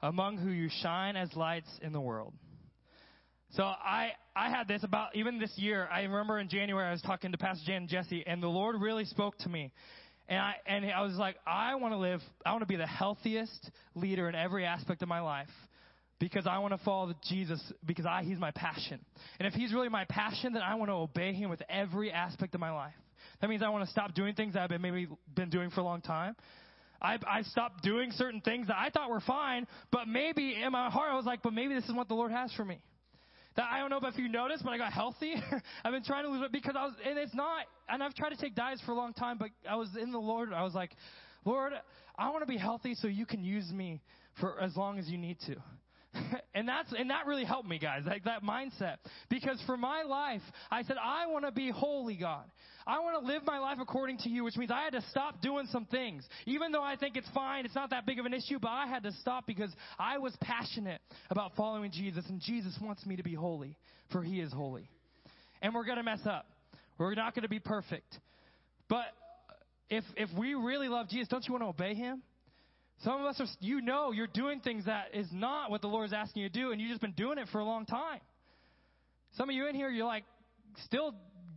among 0.00 0.38
who 0.38 0.48
you 0.48 0.70
shine 0.80 1.14
as 1.14 1.36
lights 1.36 1.68
in 1.82 1.92
the 1.92 2.00
world. 2.00 2.32
So 3.50 3.62
I 3.64 4.12
I 4.34 4.48
had 4.48 4.66
this 4.66 4.82
about 4.82 5.14
even 5.14 5.38
this 5.38 5.52
year. 5.56 5.86
I 5.92 6.04
remember 6.04 6.38
in 6.38 6.48
January 6.48 6.86
I 6.88 6.92
was 6.92 7.02
talking 7.02 7.30
to 7.32 7.36
Pastor 7.36 7.66
Jan 7.66 7.82
and 7.82 7.88
Jesse, 7.88 8.24
and 8.26 8.42
the 8.42 8.48
Lord 8.48 8.80
really 8.80 9.04
spoke 9.04 9.36
to 9.40 9.50
me. 9.50 9.72
And 10.26 10.38
I 10.38 10.54
and 10.64 10.90
I 10.90 11.02
was 11.02 11.16
like, 11.16 11.36
I 11.46 11.74
want 11.74 11.92
to 11.92 11.98
live. 11.98 12.22
I 12.46 12.52
want 12.52 12.62
to 12.62 12.66
be 12.66 12.76
the 12.76 12.86
healthiest 12.86 13.70
leader 13.94 14.26
in 14.30 14.34
every 14.34 14.64
aspect 14.64 15.02
of 15.02 15.08
my 15.08 15.20
life 15.20 15.50
because 16.20 16.46
I 16.46 16.58
want 16.58 16.72
to 16.74 16.84
follow 16.84 17.12
Jesus 17.28 17.60
because 17.84 18.06
I, 18.06 18.22
he's 18.22 18.38
my 18.38 18.52
passion. 18.52 19.00
And 19.40 19.48
if 19.48 19.54
he's 19.54 19.72
really 19.72 19.88
my 19.88 20.04
passion, 20.04 20.52
then 20.52 20.62
I 20.62 20.76
want 20.76 20.90
to 20.90 20.94
obey 20.94 21.32
him 21.32 21.50
with 21.50 21.62
every 21.68 22.12
aspect 22.12 22.54
of 22.54 22.60
my 22.60 22.70
life. 22.70 22.94
That 23.40 23.48
means 23.48 23.62
I 23.62 23.70
want 23.70 23.84
to 23.86 23.90
stop 23.90 24.14
doing 24.14 24.34
things 24.34 24.54
that 24.54 24.62
I've 24.62 24.68
been 24.68 24.82
maybe 24.82 25.08
been 25.34 25.50
doing 25.50 25.70
for 25.70 25.80
a 25.80 25.84
long 25.84 26.02
time. 26.02 26.36
I, 27.02 27.18
I 27.26 27.42
stopped 27.42 27.82
doing 27.82 28.12
certain 28.12 28.42
things 28.42 28.68
that 28.68 28.76
I 28.78 28.90
thought 28.90 29.08
were 29.08 29.20
fine, 29.20 29.66
but 29.90 30.06
maybe 30.06 30.54
in 30.62 30.70
my 30.70 30.90
heart 30.90 31.10
I 31.10 31.16
was 31.16 31.24
like, 31.24 31.42
but 31.42 31.54
maybe 31.54 31.74
this 31.74 31.84
is 31.84 31.94
what 31.94 32.08
the 32.08 32.14
Lord 32.14 32.30
has 32.30 32.52
for 32.52 32.64
me. 32.64 32.78
That 33.56 33.64
I 33.72 33.78
don't 33.80 33.90
know 33.90 34.06
if 34.06 34.18
you 34.18 34.28
noticed, 34.28 34.62
but 34.62 34.70
I 34.70 34.78
got 34.78 34.92
healthy. 34.92 35.34
I've 35.84 35.92
been 35.92 36.04
trying 36.04 36.24
to 36.24 36.30
lose 36.30 36.44
it 36.44 36.52
because 36.52 36.74
I 36.78 36.84
was, 36.84 36.92
and 37.04 37.18
it's 37.18 37.34
not, 37.34 37.64
and 37.88 38.02
I've 38.02 38.14
tried 38.14 38.30
to 38.30 38.36
take 38.36 38.54
diets 38.54 38.82
for 38.84 38.92
a 38.92 38.94
long 38.94 39.14
time, 39.14 39.38
but 39.38 39.48
I 39.68 39.76
was 39.76 39.88
in 40.00 40.12
the 40.12 40.18
Lord. 40.18 40.52
I 40.52 40.62
was 40.62 40.74
like, 40.74 40.90
Lord, 41.46 41.72
I 42.18 42.28
want 42.30 42.42
to 42.42 42.46
be 42.46 42.58
healthy 42.58 42.94
so 42.94 43.08
you 43.08 43.24
can 43.24 43.42
use 43.42 43.72
me 43.72 44.02
for 44.38 44.60
as 44.60 44.76
long 44.76 44.98
as 44.98 45.08
you 45.08 45.16
need 45.16 45.38
to. 45.46 45.56
and 46.54 46.68
that's 46.68 46.92
and 46.96 47.10
that 47.10 47.26
really 47.26 47.44
helped 47.44 47.68
me 47.68 47.78
guys 47.78 48.02
like 48.06 48.24
that 48.24 48.42
mindset. 48.42 48.96
Because 49.28 49.62
for 49.66 49.76
my 49.76 50.02
life 50.02 50.42
i 50.70 50.82
said 50.82 50.96
i 51.02 51.26
want 51.26 51.44
to 51.44 51.52
be 51.52 51.70
holy 51.70 52.16
god. 52.16 52.44
I 52.86 52.98
want 53.00 53.24
to 53.24 53.32
live 53.32 53.42
my 53.44 53.58
life 53.58 53.78
according 53.80 54.18
to 54.18 54.28
you 54.28 54.44
which 54.44 54.56
means 54.56 54.70
i 54.70 54.82
had 54.82 54.92
to 54.94 55.04
stop 55.10 55.40
doing 55.40 55.66
some 55.70 55.84
things. 55.84 56.24
Even 56.46 56.72
though 56.72 56.82
i 56.82 56.96
think 56.96 57.16
it's 57.16 57.28
fine 57.32 57.64
it's 57.64 57.74
not 57.74 57.90
that 57.90 58.06
big 58.06 58.18
of 58.18 58.26
an 58.26 58.34
issue 58.34 58.58
but 58.60 58.68
i 58.70 58.86
had 58.86 59.02
to 59.04 59.12
stop 59.20 59.46
because 59.46 59.70
i 59.98 60.18
was 60.18 60.36
passionate 60.40 61.00
about 61.30 61.52
following 61.56 61.90
jesus 61.92 62.24
and 62.28 62.40
jesus 62.40 62.76
wants 62.82 63.06
me 63.06 63.16
to 63.16 63.22
be 63.22 63.34
holy 63.34 63.76
for 64.10 64.22
he 64.22 64.40
is 64.40 64.52
holy. 64.52 64.90
And 65.62 65.74
we're 65.74 65.84
going 65.84 65.98
to 65.98 66.02
mess 66.02 66.20
up. 66.24 66.46
We're 66.98 67.14
not 67.14 67.34
going 67.34 67.42
to 67.42 67.48
be 67.48 67.60
perfect. 67.60 68.18
But 68.88 69.04
if 69.90 70.04
if 70.16 70.30
we 70.38 70.54
really 70.54 70.88
love 70.88 71.08
jesus 71.08 71.28
don't 71.28 71.44
you 71.46 71.52
want 71.52 71.64
to 71.64 71.68
obey 71.68 71.94
him 71.94 72.22
some 73.02 73.20
of 73.20 73.26
us 73.26 73.40
are, 73.40 73.46
you 73.60 73.80
know, 73.80 74.12
you're 74.12 74.26
doing 74.26 74.60
things 74.60 74.84
that 74.84 75.14
is 75.14 75.26
not 75.32 75.70
what 75.70 75.80
the 75.80 75.88
Lord 75.88 76.06
is 76.06 76.12
asking 76.12 76.42
you 76.42 76.48
to 76.48 76.54
do, 76.54 76.72
and 76.72 76.80
you've 76.80 76.90
just 76.90 77.00
been 77.00 77.12
doing 77.12 77.38
it 77.38 77.48
for 77.50 77.60
a 77.60 77.64
long 77.64 77.86
time. 77.86 78.20
Some 79.36 79.48
of 79.48 79.54
you 79.54 79.66
in 79.68 79.74
here, 79.74 79.88
you're 79.88 80.06
like, 80.06 80.24
still 80.84 81.14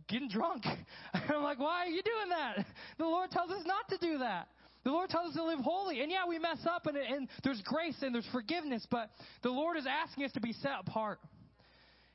getting 0.08 0.28
drunk. 0.28 0.64
I'm 1.14 1.42
like, 1.42 1.58
why 1.58 1.84
are 1.84 1.88
you 1.88 2.02
doing 2.02 2.28
that? 2.30 2.66
The 2.98 3.04
Lord 3.04 3.30
tells 3.30 3.50
us 3.50 3.62
not 3.66 3.88
to 3.90 3.98
do 3.98 4.18
that. 4.18 4.48
The 4.84 4.90
Lord 4.90 5.10
tells 5.10 5.30
us 5.30 5.36
to 5.36 5.44
live 5.44 5.60
holy. 5.60 6.02
And 6.02 6.10
yeah, 6.10 6.26
we 6.28 6.38
mess 6.38 6.58
up, 6.70 6.86
and, 6.86 6.96
and 6.96 7.28
there's 7.42 7.60
grace 7.64 7.96
and 8.02 8.14
there's 8.14 8.28
forgiveness, 8.32 8.86
but 8.90 9.10
the 9.42 9.50
Lord 9.50 9.76
is 9.76 9.86
asking 9.86 10.24
us 10.24 10.32
to 10.32 10.40
be 10.40 10.52
set 10.52 10.72
apart. 10.80 11.20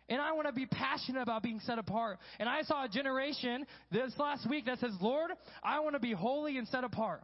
And 0.08 0.20
I 0.20 0.32
want 0.32 0.48
to 0.48 0.54
be 0.54 0.66
passionate 0.66 1.22
about 1.22 1.44
being 1.44 1.60
set 1.60 1.78
apart. 1.78 2.18
And 2.40 2.50
I 2.50 2.64
saw 2.64 2.86
a 2.86 2.90
generation 2.90 3.66
this 3.92 4.12
last 4.18 4.50
week 4.50 4.66
that 4.66 4.80
says, 4.80 4.92
Lord, 5.00 5.32
I 5.64 5.82
want 5.82 5.94
to 5.94 6.00
be 6.00 6.14
holy 6.14 6.58
and 6.58 6.68
set 6.68 6.84
apart. 6.84 7.22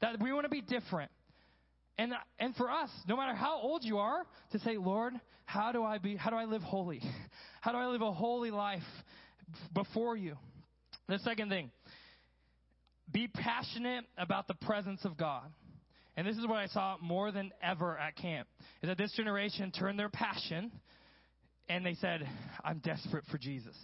That 0.00 0.20
we 0.20 0.32
want 0.32 0.44
to 0.44 0.48
be 0.48 0.60
different. 0.60 1.10
And, 1.98 2.12
and 2.38 2.54
for 2.56 2.70
us, 2.70 2.90
no 3.06 3.16
matter 3.16 3.34
how 3.34 3.60
old 3.60 3.84
you 3.84 3.98
are, 3.98 4.22
to 4.52 4.58
say, 4.60 4.76
Lord, 4.76 5.14
how 5.44 5.72
do 5.72 5.82
I 5.82 5.98
be, 5.98 6.16
how 6.16 6.30
do 6.30 6.36
I 6.36 6.44
live 6.44 6.62
holy? 6.62 7.02
How 7.60 7.72
do 7.72 7.78
I 7.78 7.88
live 7.88 8.00
a 8.00 8.10
holy 8.10 8.50
life 8.50 8.80
before 9.74 10.16
you? 10.16 10.36
The 11.08 11.18
second 11.18 11.50
thing, 11.50 11.70
be 13.12 13.28
passionate 13.28 14.06
about 14.16 14.48
the 14.48 14.54
presence 14.54 15.04
of 15.04 15.18
God. 15.18 15.44
And 16.16 16.26
this 16.26 16.36
is 16.36 16.46
what 16.46 16.56
I 16.56 16.66
saw 16.68 16.96
more 17.02 17.32
than 17.32 17.52
ever 17.62 17.98
at 17.98 18.16
camp, 18.16 18.48
is 18.82 18.88
that 18.88 18.96
this 18.96 19.12
generation 19.12 19.72
turned 19.72 19.98
their 19.98 20.08
passion 20.08 20.72
and 21.68 21.84
they 21.84 21.94
said, 21.94 22.26
I'm 22.64 22.78
desperate 22.78 23.24
for 23.30 23.38
Jesus. 23.38 23.76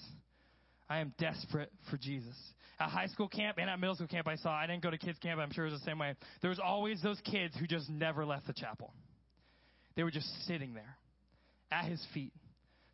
I 0.89 0.99
am 0.99 1.13
desperate 1.19 1.71
for 1.91 1.97
Jesus. 1.97 2.37
At 2.79 2.91
high 2.91 3.07
school 3.07 3.29
camp 3.29 3.57
and 3.59 3.71
at 3.71 3.81
middle 3.81 3.95
school 3.95 4.07
camp, 4.07 4.29
I 4.29 4.37
saw, 4.37 4.51
I 4.51 4.67
didn't 4.67 4.83
go 4.83 4.91
to 4.91 4.99
kids 4.99 5.19
camp, 5.19 5.41
I'm 5.41 5.53
sure 5.53 5.67
it 5.67 5.71
was 5.71 5.81
the 5.81 5.87
same 5.87 5.99
way. 5.99 6.15
There 6.43 6.51
was 6.51 6.61
always 6.63 7.01
those 7.03 7.21
kids 7.25 7.55
who 7.59 7.67
just 7.67 7.89
never 7.89 8.27
left 8.27 8.47
the 8.47 8.53
chapel. 8.53 8.93
They 9.97 10.03
were 10.03 10.11
just 10.11 10.29
sitting 10.47 10.75
there 10.75 10.97
at 11.73 11.87
his 11.87 12.05
feet. 12.13 12.33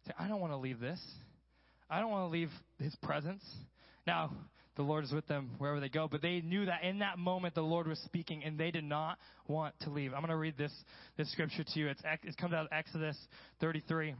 Say, 0.06 0.12
I 0.18 0.28
don't 0.28 0.40
want 0.40 0.52
to 0.52 0.56
leave 0.56 0.78
this. 0.78 1.00
I 1.90 2.00
don't 2.00 2.10
want 2.10 2.30
to 2.30 2.32
leave 2.32 2.50
his 2.78 2.94
presence. 3.02 3.42
Now, 4.06 4.30
the 4.76 4.82
Lord 4.82 5.04
is 5.04 5.12
with 5.12 5.26
them 5.26 5.50
wherever 5.58 5.80
they 5.80 5.88
go, 5.88 6.08
but 6.10 6.22
they 6.22 6.40
knew 6.40 6.64
that 6.66 6.82
in 6.82 7.00
that 7.00 7.18
moment 7.18 7.54
the 7.54 7.62
Lord 7.62 7.86
was 7.86 7.98
speaking 8.00 8.42
and 8.44 8.56
they 8.56 8.70
did 8.70 8.84
not 8.84 9.18
want 9.46 9.74
to 9.80 9.90
leave. 9.90 10.14
I'm 10.14 10.20
going 10.20 10.30
to 10.30 10.36
read 10.36 10.56
this, 10.56 10.72
this 11.18 11.30
scripture 11.32 11.64
to 11.64 11.78
you. 11.78 11.88
It's, 11.88 12.00
it 12.22 12.36
comes 12.38 12.54
out 12.54 12.66
of 12.66 12.72
Exodus 12.72 13.16
33. 13.60 14.14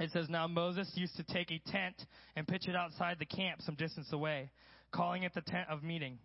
It 0.00 0.10
says, 0.10 0.28
Now 0.28 0.48
Moses 0.48 0.90
used 0.94 1.16
to 1.16 1.22
take 1.22 1.50
a 1.50 1.60
tent 1.70 1.94
and 2.34 2.48
pitch 2.48 2.66
it 2.66 2.74
outside 2.74 3.18
the 3.18 3.26
camp 3.26 3.60
some 3.62 3.76
distance 3.76 4.12
away 4.12 4.50
calling 4.92 5.22
it 5.22 5.34
the 5.34 5.40
tent 5.42 5.68
of 5.70 5.82
meeting. 5.82 6.18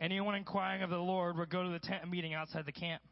Anyone 0.00 0.34
inquiring 0.34 0.82
of 0.82 0.90
the 0.90 0.96
Lord 0.96 1.36
would 1.36 1.50
go 1.50 1.64
to 1.64 1.70
the 1.70 1.78
tent 1.78 2.04
of 2.04 2.08
meeting 2.08 2.34
outside 2.34 2.66
the 2.66 2.72
camp. 2.72 3.02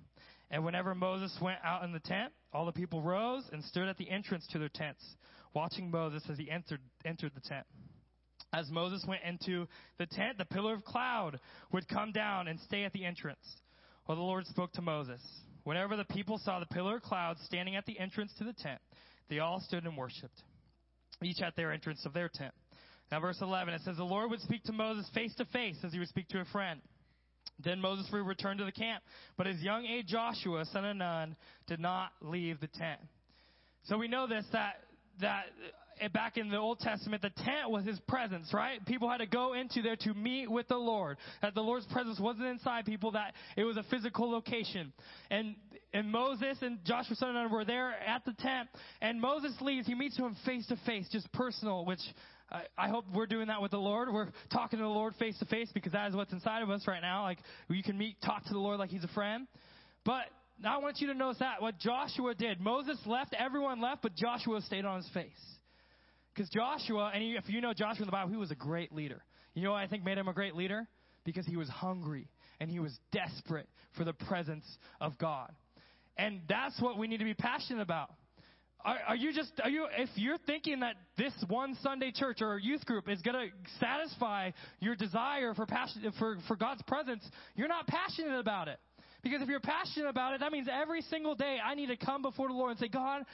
And 0.50 0.64
whenever 0.64 0.94
Moses 0.94 1.36
went 1.40 1.58
out 1.64 1.82
in 1.82 1.92
the 1.92 2.00
tent, 2.00 2.32
all 2.52 2.66
the 2.66 2.72
people 2.72 3.02
rose 3.02 3.42
and 3.52 3.64
stood 3.64 3.88
at 3.88 3.98
the 3.98 4.08
entrance 4.08 4.46
to 4.52 4.58
their 4.58 4.68
tents, 4.68 5.02
watching 5.54 5.90
Moses 5.90 6.22
as 6.30 6.38
he 6.38 6.50
entered, 6.50 6.80
entered 7.04 7.32
the 7.34 7.40
tent. 7.40 7.66
As 8.52 8.70
Moses 8.70 9.04
went 9.08 9.22
into 9.24 9.66
the 9.98 10.06
tent, 10.06 10.38
the 10.38 10.44
pillar 10.44 10.74
of 10.74 10.84
cloud 10.84 11.40
would 11.72 11.88
come 11.88 12.12
down 12.12 12.46
and 12.46 12.60
stay 12.60 12.84
at 12.84 12.92
the 12.92 13.04
entrance. 13.04 13.44
While 14.04 14.16
the 14.16 14.22
Lord 14.22 14.46
spoke 14.46 14.72
to 14.74 14.82
Moses. 14.82 15.20
Whenever 15.64 15.96
the 15.96 16.04
people 16.04 16.38
saw 16.38 16.60
the 16.60 16.66
pillar 16.66 16.96
of 16.96 17.02
cloud 17.02 17.36
standing 17.44 17.74
at 17.74 17.84
the 17.86 17.98
entrance 17.98 18.32
to 18.38 18.44
the 18.44 18.52
tent, 18.52 18.80
they 19.28 19.40
all 19.40 19.60
stood 19.60 19.84
and 19.84 19.96
worshipped, 19.96 20.42
each 21.24 21.42
at 21.42 21.56
their 21.56 21.72
entrance 21.72 22.06
of 22.06 22.12
their 22.12 22.28
tent. 22.32 22.54
Now, 23.10 23.20
verse 23.20 23.38
11, 23.40 23.74
it 23.74 23.82
says, 23.84 23.96
The 23.96 24.04
Lord 24.04 24.30
would 24.30 24.40
speak 24.40 24.64
to 24.64 24.72
Moses 24.72 25.08
face 25.14 25.34
to 25.36 25.44
face 25.46 25.76
as 25.84 25.92
he 25.92 25.98
would 25.98 26.08
speak 26.08 26.28
to 26.28 26.40
a 26.40 26.44
friend. 26.46 26.80
Then 27.64 27.80
Moses 27.80 28.06
would 28.12 28.26
return 28.26 28.58
to 28.58 28.64
the 28.64 28.72
camp, 28.72 29.02
but 29.36 29.46
his 29.46 29.62
young 29.62 29.86
aide 29.86 30.06
Joshua, 30.06 30.64
son 30.66 30.84
of 30.84 30.96
Nun, 30.96 31.36
did 31.66 31.80
not 31.80 32.10
leave 32.20 32.60
the 32.60 32.66
tent. 32.66 33.00
So 33.84 33.96
we 33.96 34.08
know 34.08 34.26
this 34.26 34.44
that 34.52 34.74
that 35.20 35.44
uh, 36.02 36.08
back 36.08 36.36
in 36.36 36.50
the 36.50 36.58
Old 36.58 36.80
Testament, 36.80 37.22
the 37.22 37.30
tent 37.30 37.70
was 37.70 37.86
his 37.86 37.98
presence, 38.00 38.52
right? 38.52 38.84
People 38.84 39.08
had 39.08 39.18
to 39.18 39.26
go 39.26 39.54
into 39.54 39.80
there 39.80 39.96
to 39.96 40.12
meet 40.12 40.50
with 40.50 40.68
the 40.68 40.76
Lord. 40.76 41.16
That 41.40 41.54
the 41.54 41.62
Lord's 41.62 41.86
presence 41.86 42.20
wasn't 42.20 42.46
inside 42.46 42.84
people, 42.84 43.12
that 43.12 43.32
it 43.56 43.64
was 43.64 43.78
a 43.78 43.84
physical 43.84 44.30
location. 44.30 44.92
And 45.30 45.54
and 45.94 46.10
Moses 46.12 46.58
and 46.60 46.84
Joshua 46.84 47.16
son 47.16 47.30
of 47.30 47.34
Nun 47.36 47.50
were 47.50 47.64
there 47.64 47.92
at 48.06 48.24
the 48.26 48.34
tent, 48.34 48.68
and 49.00 49.18
Moses 49.18 49.54
leaves. 49.62 49.86
He 49.86 49.94
meets 49.94 50.18
him 50.18 50.36
face 50.44 50.66
to 50.66 50.76
face, 50.84 51.08
just 51.10 51.32
personal, 51.32 51.86
which 51.86 52.00
I, 52.78 52.88
hope 52.88 53.06
we're 53.12 53.26
doing 53.26 53.48
that 53.48 53.60
with 53.60 53.72
the 53.72 53.78
Lord. 53.78 54.12
We're 54.12 54.28
talking 54.52 54.78
to 54.78 54.84
the 54.84 54.88
Lord 54.88 55.14
face 55.16 55.36
to 55.40 55.46
face 55.46 55.68
because 55.74 55.92
that 55.92 56.08
is 56.08 56.14
what's 56.14 56.32
inside 56.32 56.62
of 56.62 56.70
us 56.70 56.86
right 56.86 57.02
now. 57.02 57.24
Like 57.24 57.38
you 57.68 57.82
can 57.82 57.98
meet, 57.98 58.16
talk 58.24 58.44
to 58.44 58.52
the 58.52 58.58
Lord 58.58 58.78
like 58.78 58.90
He's 58.90 59.04
a 59.04 59.08
friend. 59.08 59.48
But 60.04 60.26
I 60.64 60.78
want 60.78 61.00
you 61.00 61.08
to 61.08 61.14
notice 61.14 61.38
that 61.40 61.60
what 61.60 61.78
Joshua 61.78 62.34
did. 62.34 62.60
Moses 62.60 62.98
left, 63.04 63.34
everyone 63.36 63.80
left, 63.80 64.02
but 64.02 64.14
Joshua 64.14 64.60
stayed 64.62 64.84
on 64.84 64.98
his 64.98 65.08
face. 65.12 65.32
Because 66.34 66.48
Joshua, 66.50 67.10
and 67.12 67.22
if 67.36 67.48
you 67.48 67.60
know 67.60 67.72
Joshua 67.72 68.02
in 68.02 68.06
the 68.06 68.12
Bible, 68.12 68.30
he 68.30 68.36
was 68.36 68.50
a 68.50 68.56
great 68.56 68.92
leader. 68.92 69.22
You 69.54 69.62
know 69.62 69.72
what 69.72 69.78
I 69.78 69.86
think 69.86 70.04
made 70.04 70.18
him 70.18 70.28
a 70.28 70.32
great 70.32 70.54
leader? 70.54 70.86
Because 71.24 71.46
he 71.46 71.56
was 71.56 71.68
hungry 71.68 72.28
and 72.60 72.70
he 72.70 72.78
was 72.78 72.96
desperate 73.10 73.68
for 73.96 74.04
the 74.04 74.12
presence 74.12 74.66
of 75.00 75.18
God. 75.18 75.50
And 76.16 76.40
that's 76.48 76.80
what 76.80 76.98
we 76.98 77.08
need 77.08 77.18
to 77.18 77.24
be 77.24 77.34
passionate 77.34 77.82
about. 77.82 78.10
Are, 78.84 78.98
are, 79.08 79.16
you 79.16 79.32
just, 79.32 79.50
are 79.64 79.70
you, 79.70 79.86
if 79.98 80.10
you're 80.14 80.38
thinking 80.46 80.80
that 80.80 80.94
this 81.18 81.32
one 81.48 81.76
Sunday 81.82 82.12
church 82.14 82.38
or 82.40 82.58
youth 82.58 82.84
group 82.86 83.08
is 83.08 83.20
going 83.22 83.34
to 83.48 83.52
satisfy 83.80 84.52
your 84.80 84.94
desire 84.94 85.54
for 85.54 85.66
passion, 85.66 86.12
for, 86.18 86.38
for 86.46 86.56
God's 86.56 86.82
presence, 86.82 87.24
you're 87.56 87.68
not 87.68 87.86
passionate 87.86 88.38
about 88.38 88.68
it. 88.68 88.78
Because 89.22 89.42
if 89.42 89.48
you're 89.48 89.58
passionate 89.58 90.08
about 90.08 90.34
it, 90.34 90.40
that 90.40 90.52
means 90.52 90.68
every 90.72 91.02
single 91.02 91.34
day 91.34 91.58
I 91.64 91.74
need 91.74 91.88
to 91.88 91.96
come 91.96 92.22
before 92.22 92.46
the 92.46 92.54
Lord 92.54 92.70
and 92.72 92.78
say, 92.78 92.86
God, 92.86 93.24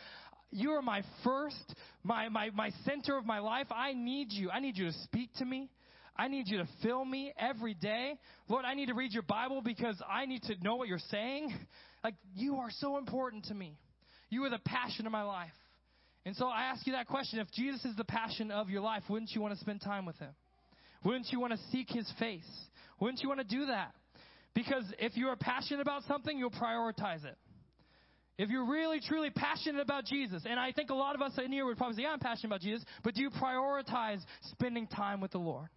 you 0.51 0.71
are 0.71 0.83
my 0.83 1.03
first, 1.23 1.75
my, 2.03 2.29
my, 2.29 2.51
my 2.51 2.71
center 2.87 3.19
of 3.19 3.27
my 3.27 3.41
life. 3.41 3.67
I 3.71 3.93
need 3.93 4.33
you. 4.33 4.51
I 4.51 4.61
need 4.61 4.79
you 4.79 4.87
to 4.87 4.93
speak 5.05 5.35
to 5.35 5.45
me. 5.45 5.69
I 6.17 6.29
need 6.29 6.49
you 6.49 6.59
to 6.59 6.69
fill 6.83 7.05
me 7.05 7.33
every 7.39 7.75
day. 7.75 8.19
Lord, 8.49 8.65
I 8.65 8.75
need 8.75 8.87
to 8.87 8.95
read 8.95 9.13
your 9.13 9.23
Bible 9.23 9.63
because 9.63 10.01
I 10.09 10.27
need 10.27 10.43
to 10.45 10.55
know 10.63 10.77
what 10.77 10.89
you're 10.89 10.99
saying. 11.11 11.55
Like, 12.05 12.15
you 12.35 12.57
are 12.57 12.71
so 12.71 12.99
important 12.99 13.47
to 13.47 13.55
me. 13.55 13.77
You 14.33 14.43
are 14.45 14.49
the 14.49 14.61
passion 14.65 15.05
of 15.05 15.13
my 15.13 15.25
life. 15.25 15.53
And 16.25 16.35
so 16.35 16.47
I 16.47 16.63
ask 16.63 16.87
you 16.87 16.95
that 16.95 17.07
question. 17.07 17.39
If 17.39 17.53
Jesus 17.53 17.85
is 17.85 17.95
the 17.97 18.05
passion 18.05 18.51
of 18.51 18.71
your 18.71 18.81
life, 18.81 19.03
wouldn't 19.11 19.33
you 19.33 19.43
want 19.43 19.53
to 19.53 19.61
spend 19.61 19.83
time 19.83 20.07
with 20.07 20.17
him? 20.17 20.31
Wouldn't 21.05 21.27
you 21.31 21.39
want 21.39 21.53
to 21.53 21.59
seek 21.71 21.91
his 21.91 22.11
face? 22.19 22.49
Wouldn't 22.99 23.21
you 23.21 23.29
want 23.29 23.41
to 23.41 23.47
do 23.47 23.67
that? 23.67 23.93
Because 24.55 24.85
if 24.99 25.19
you 25.19 25.29
are 25.29 25.37
passionate 25.37 25.83
about 25.83 26.05
something, 26.05 26.39
you'll 26.39 26.51
prioritize 26.51 27.27
it. 27.27 27.37
If 28.39 28.49
you're 28.49 28.65
really, 28.65 29.01
truly 29.07 29.29
passionate 29.29 29.83
about 29.83 30.07
Jesus, 30.07 30.45
and 30.49 30.59
I 30.59 30.73
think 30.73 30.89
a 30.89 30.95
lot 30.95 31.15
of 31.15 31.21
us 31.21 31.33
in 31.37 31.53
here 31.53 31.67
would 31.67 31.77
probably 31.77 31.97
say, 31.97 32.05
yeah, 32.05 32.13
I'm 32.13 32.19
passionate 32.19 32.49
about 32.49 32.63
Jesus, 32.63 32.83
but 33.05 33.13
do 33.13 33.21
you 33.21 33.29
prioritize 33.29 34.21
spending 34.53 34.87
time 34.87 35.21
with 35.21 35.33
the 35.33 35.41
Lord? 35.41 35.69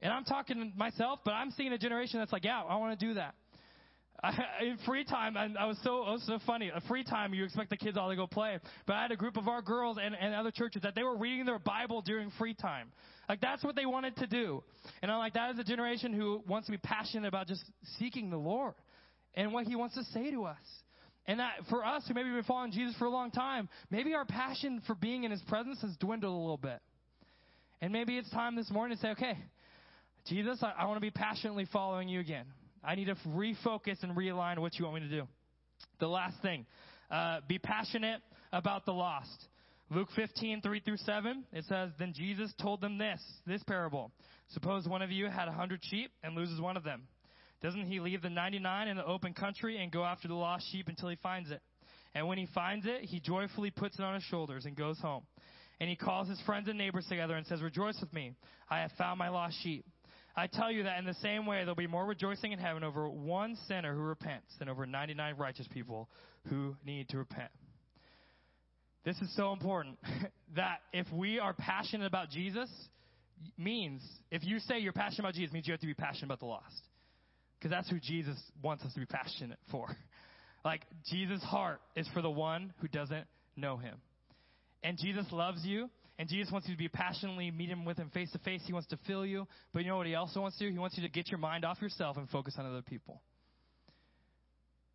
And 0.00 0.12
I'm 0.12 0.24
talking 0.24 0.72
myself, 0.76 1.18
but 1.24 1.32
I'm 1.32 1.50
seeing 1.50 1.72
a 1.72 1.78
generation 1.78 2.20
that's 2.20 2.32
like, 2.32 2.44
yeah, 2.44 2.62
I 2.62 2.76
want 2.76 2.96
to 2.96 3.06
do 3.06 3.14
that. 3.14 3.34
I, 4.24 4.64
in 4.64 4.78
free 4.86 5.04
time, 5.04 5.36
I, 5.36 5.50
I 5.58 5.66
was 5.66 5.78
so 5.84 6.08
it 6.08 6.12
was 6.12 6.24
so 6.26 6.38
funny. 6.46 6.70
A 6.74 6.80
free 6.82 7.04
time, 7.04 7.34
you 7.34 7.44
expect 7.44 7.68
the 7.68 7.76
kids 7.76 7.98
all 7.98 8.08
to 8.08 8.16
go 8.16 8.26
play, 8.26 8.58
but 8.86 8.96
I 8.96 9.02
had 9.02 9.12
a 9.12 9.16
group 9.16 9.36
of 9.36 9.48
our 9.48 9.60
girls 9.60 9.98
and, 10.02 10.14
and 10.18 10.34
other 10.34 10.50
churches 10.50 10.82
that 10.82 10.94
they 10.94 11.02
were 11.02 11.16
reading 11.16 11.44
their 11.44 11.58
Bible 11.58 12.00
during 12.00 12.30
free 12.38 12.54
time. 12.54 12.90
Like 13.28 13.40
that's 13.40 13.62
what 13.62 13.76
they 13.76 13.84
wanted 13.84 14.16
to 14.16 14.26
do. 14.26 14.62
And 15.02 15.10
I'm 15.10 15.18
like, 15.18 15.34
that 15.34 15.50
is 15.50 15.58
a 15.58 15.64
generation 15.64 16.14
who 16.14 16.42
wants 16.48 16.66
to 16.66 16.72
be 16.72 16.78
passionate 16.78 17.28
about 17.28 17.48
just 17.48 17.64
seeking 17.98 18.30
the 18.30 18.38
Lord 18.38 18.74
and 19.34 19.52
what 19.52 19.66
He 19.66 19.76
wants 19.76 19.94
to 19.96 20.04
say 20.04 20.30
to 20.30 20.44
us. 20.44 20.56
And 21.26 21.40
that 21.40 21.56
for 21.68 21.84
us 21.84 22.04
who 22.08 22.14
maybe 22.14 22.30
been 22.30 22.44
following 22.44 22.72
Jesus 22.72 22.96
for 22.98 23.04
a 23.06 23.10
long 23.10 23.30
time, 23.30 23.68
maybe 23.90 24.14
our 24.14 24.24
passion 24.24 24.80
for 24.86 24.94
being 24.94 25.24
in 25.24 25.30
His 25.30 25.42
presence 25.42 25.80
has 25.82 25.94
dwindled 25.98 26.34
a 26.34 26.38
little 26.38 26.56
bit. 26.56 26.80
And 27.82 27.92
maybe 27.92 28.16
it's 28.16 28.30
time 28.30 28.56
this 28.56 28.70
morning 28.70 28.96
to 28.96 29.02
say, 29.02 29.10
okay, 29.10 29.38
Jesus, 30.26 30.62
I, 30.62 30.72
I 30.78 30.86
want 30.86 30.96
to 30.96 31.02
be 31.02 31.10
passionately 31.10 31.66
following 31.70 32.08
you 32.08 32.20
again. 32.20 32.46
I 32.86 32.94
need 32.94 33.06
to 33.06 33.16
refocus 33.28 34.02
and 34.02 34.16
realign 34.16 34.58
what 34.58 34.78
you 34.78 34.84
want 34.84 35.02
me 35.02 35.08
to 35.08 35.20
do. 35.20 35.28
The 36.00 36.08
last 36.08 36.36
thing, 36.42 36.66
uh, 37.10 37.40
be 37.48 37.58
passionate 37.58 38.20
about 38.52 38.86
the 38.86 38.92
lost. 38.92 39.48
Luke 39.90 40.08
15, 40.16 40.60
3 40.62 40.80
through 40.80 40.96
7, 40.98 41.44
it 41.52 41.64
says, 41.68 41.90
Then 41.98 42.12
Jesus 42.14 42.52
told 42.60 42.80
them 42.80 42.98
this, 42.98 43.20
this 43.46 43.62
parable. 43.64 44.10
Suppose 44.48 44.88
one 44.88 45.02
of 45.02 45.10
you 45.10 45.26
had 45.26 45.46
a 45.48 45.52
hundred 45.52 45.80
sheep 45.84 46.10
and 46.22 46.34
loses 46.34 46.60
one 46.60 46.76
of 46.76 46.84
them. 46.84 47.02
Doesn't 47.62 47.86
he 47.86 48.00
leave 48.00 48.22
the 48.22 48.30
99 48.30 48.88
in 48.88 48.96
the 48.96 49.04
open 49.06 49.34
country 49.34 49.78
and 49.82 49.90
go 49.92 50.04
after 50.04 50.28
the 50.28 50.34
lost 50.34 50.66
sheep 50.70 50.88
until 50.88 51.08
he 51.08 51.16
finds 51.16 51.50
it? 51.50 51.60
And 52.14 52.26
when 52.28 52.38
he 52.38 52.46
finds 52.54 52.86
it, 52.86 53.02
he 53.02 53.20
joyfully 53.20 53.70
puts 53.70 53.98
it 53.98 54.02
on 54.02 54.14
his 54.14 54.22
shoulders 54.24 54.64
and 54.66 54.76
goes 54.76 54.98
home. 54.98 55.24
And 55.80 55.90
he 55.90 55.96
calls 55.96 56.28
his 56.28 56.40
friends 56.42 56.68
and 56.68 56.78
neighbors 56.78 57.06
together 57.08 57.34
and 57.34 57.46
says, 57.46 57.60
Rejoice 57.60 57.98
with 58.00 58.12
me. 58.12 58.34
I 58.70 58.80
have 58.80 58.92
found 58.96 59.18
my 59.18 59.28
lost 59.28 59.56
sheep. 59.62 59.84
I 60.36 60.48
tell 60.48 60.70
you 60.70 60.82
that 60.84 60.98
in 60.98 61.04
the 61.04 61.14
same 61.14 61.46
way, 61.46 61.58
there'll 61.58 61.76
be 61.76 61.86
more 61.86 62.04
rejoicing 62.04 62.52
in 62.52 62.58
heaven 62.58 62.82
over 62.82 63.08
one 63.08 63.56
sinner 63.68 63.94
who 63.94 64.00
repents 64.00 64.52
than 64.58 64.68
over 64.68 64.84
99 64.84 65.36
righteous 65.36 65.68
people 65.68 66.08
who 66.48 66.76
need 66.84 67.08
to 67.10 67.18
repent. 67.18 67.50
This 69.04 69.16
is 69.18 69.34
so 69.36 69.52
important 69.52 69.98
that 70.56 70.78
if 70.92 71.06
we 71.12 71.38
are 71.38 71.52
passionate 71.52 72.06
about 72.06 72.30
Jesus, 72.30 72.68
means 73.56 74.02
if 74.30 74.44
you 74.44 74.58
say 74.58 74.78
you're 74.78 74.92
passionate 74.92 75.20
about 75.20 75.34
Jesus, 75.34 75.52
means 75.52 75.66
you 75.66 75.72
have 75.72 75.80
to 75.80 75.86
be 75.86 75.94
passionate 75.94 76.26
about 76.26 76.40
the 76.40 76.46
lost. 76.46 76.82
Because 77.58 77.70
that's 77.70 77.88
who 77.88 78.00
Jesus 78.00 78.36
wants 78.62 78.84
us 78.84 78.92
to 78.94 79.00
be 79.00 79.06
passionate 79.06 79.58
for. 79.70 79.88
Like, 80.64 80.86
Jesus' 81.10 81.42
heart 81.42 81.82
is 81.94 82.08
for 82.14 82.22
the 82.22 82.30
one 82.30 82.72
who 82.80 82.88
doesn't 82.88 83.26
know 83.54 83.76
him. 83.76 83.96
And 84.82 84.96
Jesus 84.96 85.26
loves 85.30 85.62
you, 85.62 85.90
and 86.18 86.28
Jesus 86.28 86.52
wants 86.52 86.68
you 86.68 86.74
to 86.74 86.78
be 86.78 86.88
passionately 86.88 87.50
meet 87.50 87.68
him 87.68 87.84
with 87.84 87.98
him 87.98 88.10
face 88.10 88.30
to 88.32 88.38
face. 88.38 88.62
He 88.66 88.72
wants 88.72 88.88
to 88.88 88.98
fill 89.06 89.26
you. 89.26 89.46
But 89.72 89.82
you 89.82 89.88
know 89.88 89.96
what 89.96 90.06
he 90.06 90.14
also 90.14 90.40
wants 90.40 90.56
to 90.58 90.66
do? 90.66 90.70
He 90.70 90.78
wants 90.78 90.96
you 90.96 91.02
to 91.02 91.08
get 91.08 91.28
your 91.28 91.38
mind 91.38 91.64
off 91.64 91.82
yourself 91.82 92.16
and 92.16 92.28
focus 92.28 92.54
on 92.58 92.66
other 92.66 92.82
people. 92.82 93.20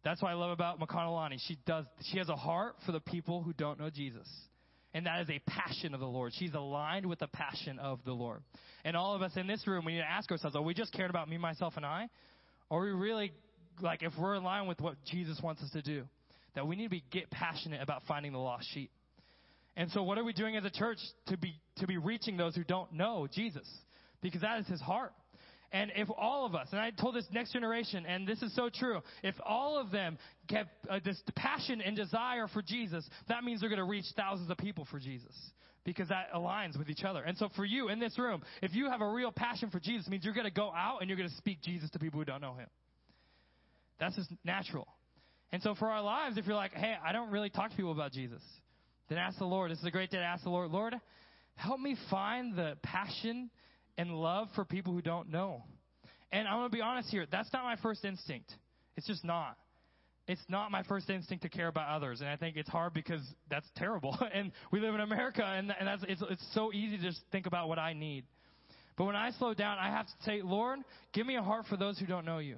That's 0.04 0.22
what 0.22 0.30
I 0.30 0.36
love 0.36 0.52
about 0.52 0.80
McConnellani. 0.80 1.40
She 1.46 1.58
does 1.66 1.86
she 2.10 2.20
has 2.20 2.30
a 2.30 2.36
heart 2.36 2.76
for 2.86 2.94
the 2.94 3.02
people 3.02 3.42
who 3.44 3.52
don't 3.54 3.80
know 3.80 3.90
Jesus. 3.90 4.28
And 4.94 5.06
that 5.06 5.22
is 5.22 5.30
a 5.30 5.40
passion 5.46 5.94
of 5.94 6.00
the 6.00 6.08
Lord. 6.08 6.32
She's 6.36 6.54
aligned 6.54 7.06
with 7.06 7.20
the 7.20 7.28
passion 7.28 7.78
of 7.78 8.00
the 8.06 8.14
Lord. 8.14 8.42
And 8.84 8.98
all 8.98 9.14
of 9.14 9.22
us 9.22 9.32
in 9.36 9.46
this 9.46 9.68
room, 9.68 9.86
we 9.86 9.94
need 9.94 10.00
to 10.00 10.10
ask 10.10 10.32
ourselves, 10.32 10.56
are 10.56 10.64
we 10.64 10.74
just 10.74 10.94
caring 10.94 11.12
about 11.12 11.30
me, 11.30 11.38
myself, 11.38 11.74
and 11.76 11.86
I? 11.86 12.08
Or 12.72 12.82
are 12.82 12.86
we 12.86 12.92
really, 12.92 13.32
like, 13.82 14.02
if 14.02 14.14
we're 14.18 14.34
in 14.36 14.44
line 14.44 14.68
with 14.68 14.82
what 14.82 14.96
Jesus 15.06 15.40
wants 15.44 15.62
us 15.62 15.70
to 15.72 15.84
do, 15.84 16.06
that 16.56 16.66
we 16.66 16.76
need 16.76 16.86
to 16.86 16.90
be 16.90 17.04
get 17.12 17.30
passionate 17.30 17.84
about 17.84 18.02
finding 18.08 18.32
the 18.32 18.40
lost 18.40 18.66
sheep. 18.74 18.90
And 19.80 19.90
so 19.92 20.04
what 20.04 20.18
are 20.18 20.26
we 20.26 20.34
doing 20.34 20.58
as 20.58 20.66
a 20.66 20.70
church 20.70 20.98
to 21.28 21.38
be, 21.38 21.56
to 21.78 21.88
be 21.88 21.98
reaching 21.98 22.36
those 22.36 22.54
who 22.54 22.66
don't 22.66 22.92
know 22.92 23.30
Jesus? 23.34 23.66
Because 24.22 24.42
that 24.42 24.60
is 24.60 24.68
his 24.68 24.82
heart. 24.82 25.14
And 25.72 25.90
if 25.96 26.10
all 26.18 26.46
of 26.46 26.54
us, 26.54 26.68
and 26.72 26.82
I 26.82 26.90
told 26.90 27.16
this 27.16 27.26
next 27.32 27.54
generation, 27.54 28.06
and 28.06 28.28
this 28.28 28.42
is 28.42 28.54
so 28.58 28.70
true, 28.70 29.00
if 29.24 29.36
all 29.46 29.80
of 29.80 29.90
them 29.90 30.18
get 30.50 30.68
uh, 30.90 31.00
this 31.06 31.24
passion 31.34 31.80
and 31.80 31.96
desire 31.96 32.50
for 32.50 32.62
Jesus, 32.62 33.08
that 33.30 33.46
means 33.46 33.62
they're 33.62 33.70
going 33.70 33.80
to 33.80 33.86
reach 33.86 34.04
thousands 34.18 34.50
of 34.52 34.58
people 34.58 34.86
for 34.92 35.00
Jesus. 35.00 35.34
Because 35.86 36.10
that 36.10 36.34
aligns 36.36 36.78
with 36.78 36.90
each 36.90 37.06
other. 37.06 37.24
And 37.24 37.38
so 37.38 37.48
for 37.56 37.64
you 37.64 37.88
in 37.88 38.00
this 38.00 38.20
room, 38.20 38.42
if 38.62 38.76
you 38.76 38.90
have 38.90 39.00
a 39.00 39.10
real 39.10 39.32
passion 39.32 39.70
for 39.70 39.80
Jesus, 39.80 40.10
means 40.10 40.26
you're 40.26 40.34
going 40.34 40.44
to 40.44 40.52
go 40.52 40.74
out 40.76 40.98
and 41.00 41.10
you're 41.10 41.18
going 41.18 41.30
to 41.30 41.38
speak 41.38 41.62
Jesus 41.62 41.90
to 41.92 42.00
people 42.00 42.20
who 42.20 42.26
don't 42.26 42.42
know 42.42 42.56
him. 42.56 42.68
That's 43.98 44.18
just 44.18 44.30
natural. 44.44 44.90
And 45.54 45.64
so 45.64 45.74
for 45.74 45.88
our 45.88 46.02
lives, 46.02 46.38
if 46.38 46.48
you're 46.48 46.56
like, 46.58 46.74
hey, 46.74 46.96
I 47.02 47.14
don't 47.14 47.32
really 47.32 47.50
talk 47.50 47.70
to 47.70 47.78
people 47.78 47.94
about 47.94 48.12
Jesus, 48.12 48.42
then 49.10 49.18
ask 49.18 49.38
the 49.40 49.46
Lord. 49.46 49.72
This 49.72 49.80
is 49.80 49.86
a 49.86 49.92
great 49.92 50.12
day 50.12 50.18
to 50.18 50.24
ask 50.24 50.44
the 50.44 50.50
Lord, 50.50 50.72
Lord, 50.72 50.96
help 51.56 51.80
me 51.80 51.98
find 52.10 52.56
the 52.56 52.78
passion 52.84 53.50
and 53.98 54.12
love 54.12 54.48
for 54.56 54.64
people 54.64 54.94
who 54.94 55.02
don't 55.02 55.30
know. 55.30 55.64
And 56.32 56.48
I'm 56.48 56.60
going 56.60 56.70
to 56.70 56.76
be 56.76 56.82
honest 56.82 57.10
here, 57.10 57.26
that's 57.30 57.52
not 57.52 57.64
my 57.64 57.76
first 57.78 58.06
instinct. 58.06 58.54
It's 58.96 59.08
just 59.08 59.26
not. 59.26 59.58
It's 60.28 60.42
not 60.48 60.70
my 60.70 60.84
first 60.84 61.10
instinct 61.10 61.42
to 61.42 61.50
care 61.50 61.68
about 61.68 61.90
others, 61.90 62.22
and 62.22 62.30
I 62.30 62.36
think 62.36 62.56
it's 62.56 62.70
hard 62.70 62.94
because 62.94 63.22
that's 63.50 63.66
terrible. 63.76 64.16
and 64.34 64.52
we 64.72 64.80
live 64.80 64.94
in 64.94 65.02
America, 65.02 65.44
and, 65.44 65.74
and 65.80 65.88
that's, 65.88 66.04
it's, 66.08 66.22
it's 66.30 66.46
so 66.54 66.72
easy 66.72 66.98
to 66.98 67.04
just 67.04 67.20
think 67.32 67.48
about 67.48 67.68
what 67.68 67.80
I 67.80 67.94
need. 67.94 68.26
But 68.96 69.06
when 69.06 69.16
I 69.16 69.32
slow 69.32 69.56
down, 69.56 69.78
I 69.80 69.90
have 69.90 70.06
to 70.06 70.12
say, 70.26 70.42
Lord, 70.44 70.80
give 71.14 71.26
me 71.26 71.36
a 71.36 71.42
heart 71.42 71.66
for 71.68 71.78
those 71.78 71.98
who 71.98 72.06
don't 72.06 72.26
know 72.26 72.38
you. 72.38 72.58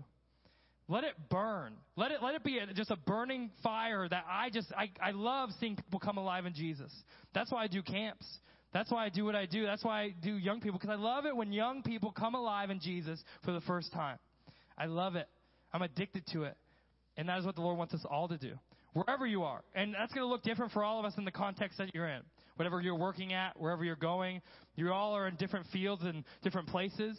Let 0.88 1.04
it 1.04 1.14
burn. 1.30 1.74
Let 1.96 2.12
it 2.12 2.22
let 2.22 2.36
it 2.36 2.44
be 2.44 2.58
a, 2.58 2.74
just 2.74 2.92
a 2.92 2.98
burning 2.98 3.50
fire 3.64 4.08
that 4.10 4.26
I 4.30 4.50
just 4.50 4.72
I, 4.78 4.90
I 5.02 5.12
love 5.12 5.50
seeing 5.60 5.76
people 5.76 6.00
come 6.00 6.18
alive 6.18 6.46
in 6.46 6.54
Jesus. 6.54 6.92
That's 7.34 7.52
why 7.52 7.64
I 7.64 7.68
do 7.68 7.82
camps. 7.82 8.26
That's 8.74 8.92
why 8.92 9.06
I 9.06 9.10
do 9.10 9.26
what 9.26 9.36
I 9.36 9.46
do. 9.46 9.66
That's 9.66 9.84
why 9.84 10.02
I 10.02 10.16
do 10.22 10.34
young 10.34 10.62
people 10.62 10.80
because 10.80 10.94
I 10.94 11.02
love 11.02 11.26
it 11.26 11.36
when 11.36 11.52
young 11.52 11.84
people 11.84 12.12
come 12.12 12.36
alive 12.36 12.70
in 12.70 12.80
Jesus 12.80 13.24
for 13.44 13.52
the 13.52 13.62
first 13.62 13.92
time. 13.94 14.18
I 14.78 14.86
love 14.86 15.16
it. 15.16 15.28
I'm 15.74 15.82
addicted 15.82 16.26
to 16.34 16.44
it. 16.44 16.58
And 17.18 17.28
that 17.30 17.38
is 17.40 17.46
what 17.46 17.56
the 17.56 17.62
Lord 17.62 17.78
wants 17.78 17.94
us 17.94 18.06
all 18.10 18.28
to 18.30 18.38
do. 18.38 18.54
Wherever 18.94 19.26
you 19.26 19.44
are. 19.44 19.62
And 19.74 19.94
that's 19.94 20.14
going 20.14 20.26
to 20.26 20.30
look 20.30 20.44
different 20.44 20.74
for 20.74 20.84
all 20.84 21.00
of 21.00 21.06
us 21.06 21.14
in 21.18 21.24
the 21.24 21.32
context 21.32 21.78
that 21.78 21.94
you're 21.94 22.08
in. 22.08 22.22
Whatever 22.56 22.82
you're 22.82 22.98
working 22.98 23.32
at, 23.32 23.58
wherever 23.60 23.86
you're 23.86 23.96
going, 23.96 24.42
you 24.76 24.92
all 24.92 25.16
are 25.16 25.28
in 25.28 25.36
different 25.36 25.66
fields 25.72 26.04
and 26.04 26.26
different 26.44 26.68
places. 26.68 27.18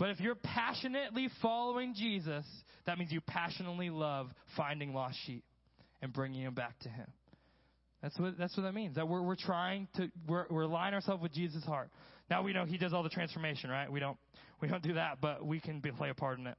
But 0.00 0.08
if 0.08 0.18
you're 0.18 0.34
passionately 0.34 1.28
following 1.42 1.92
Jesus, 1.94 2.46
that 2.86 2.98
means 2.98 3.12
you 3.12 3.20
passionately 3.20 3.90
love 3.90 4.28
finding 4.56 4.94
lost 4.94 5.18
sheep 5.26 5.44
and 6.00 6.10
bringing 6.10 6.42
them 6.42 6.54
back 6.54 6.78
to 6.80 6.88
Him. 6.88 7.06
That's 8.00 8.18
what 8.18 8.38
that's 8.38 8.56
what 8.56 8.62
that 8.62 8.72
means. 8.72 8.96
That 8.96 9.06
we're 9.06 9.20
we're 9.20 9.36
trying 9.36 9.88
to 9.96 10.10
we're 10.26 10.46
we're 10.48 10.62
aligning 10.62 10.94
ourselves 10.94 11.22
with 11.22 11.34
Jesus' 11.34 11.64
heart. 11.64 11.90
Now 12.30 12.42
we 12.42 12.54
know 12.54 12.64
He 12.64 12.78
does 12.78 12.94
all 12.94 13.02
the 13.02 13.10
transformation, 13.10 13.68
right? 13.68 13.92
We 13.92 14.00
don't 14.00 14.16
we 14.62 14.68
don't 14.68 14.82
do 14.82 14.94
that, 14.94 15.18
but 15.20 15.44
we 15.44 15.60
can 15.60 15.80
be, 15.80 15.90
play 15.92 16.08
a 16.08 16.14
part 16.14 16.38
in 16.38 16.46
it. 16.46 16.56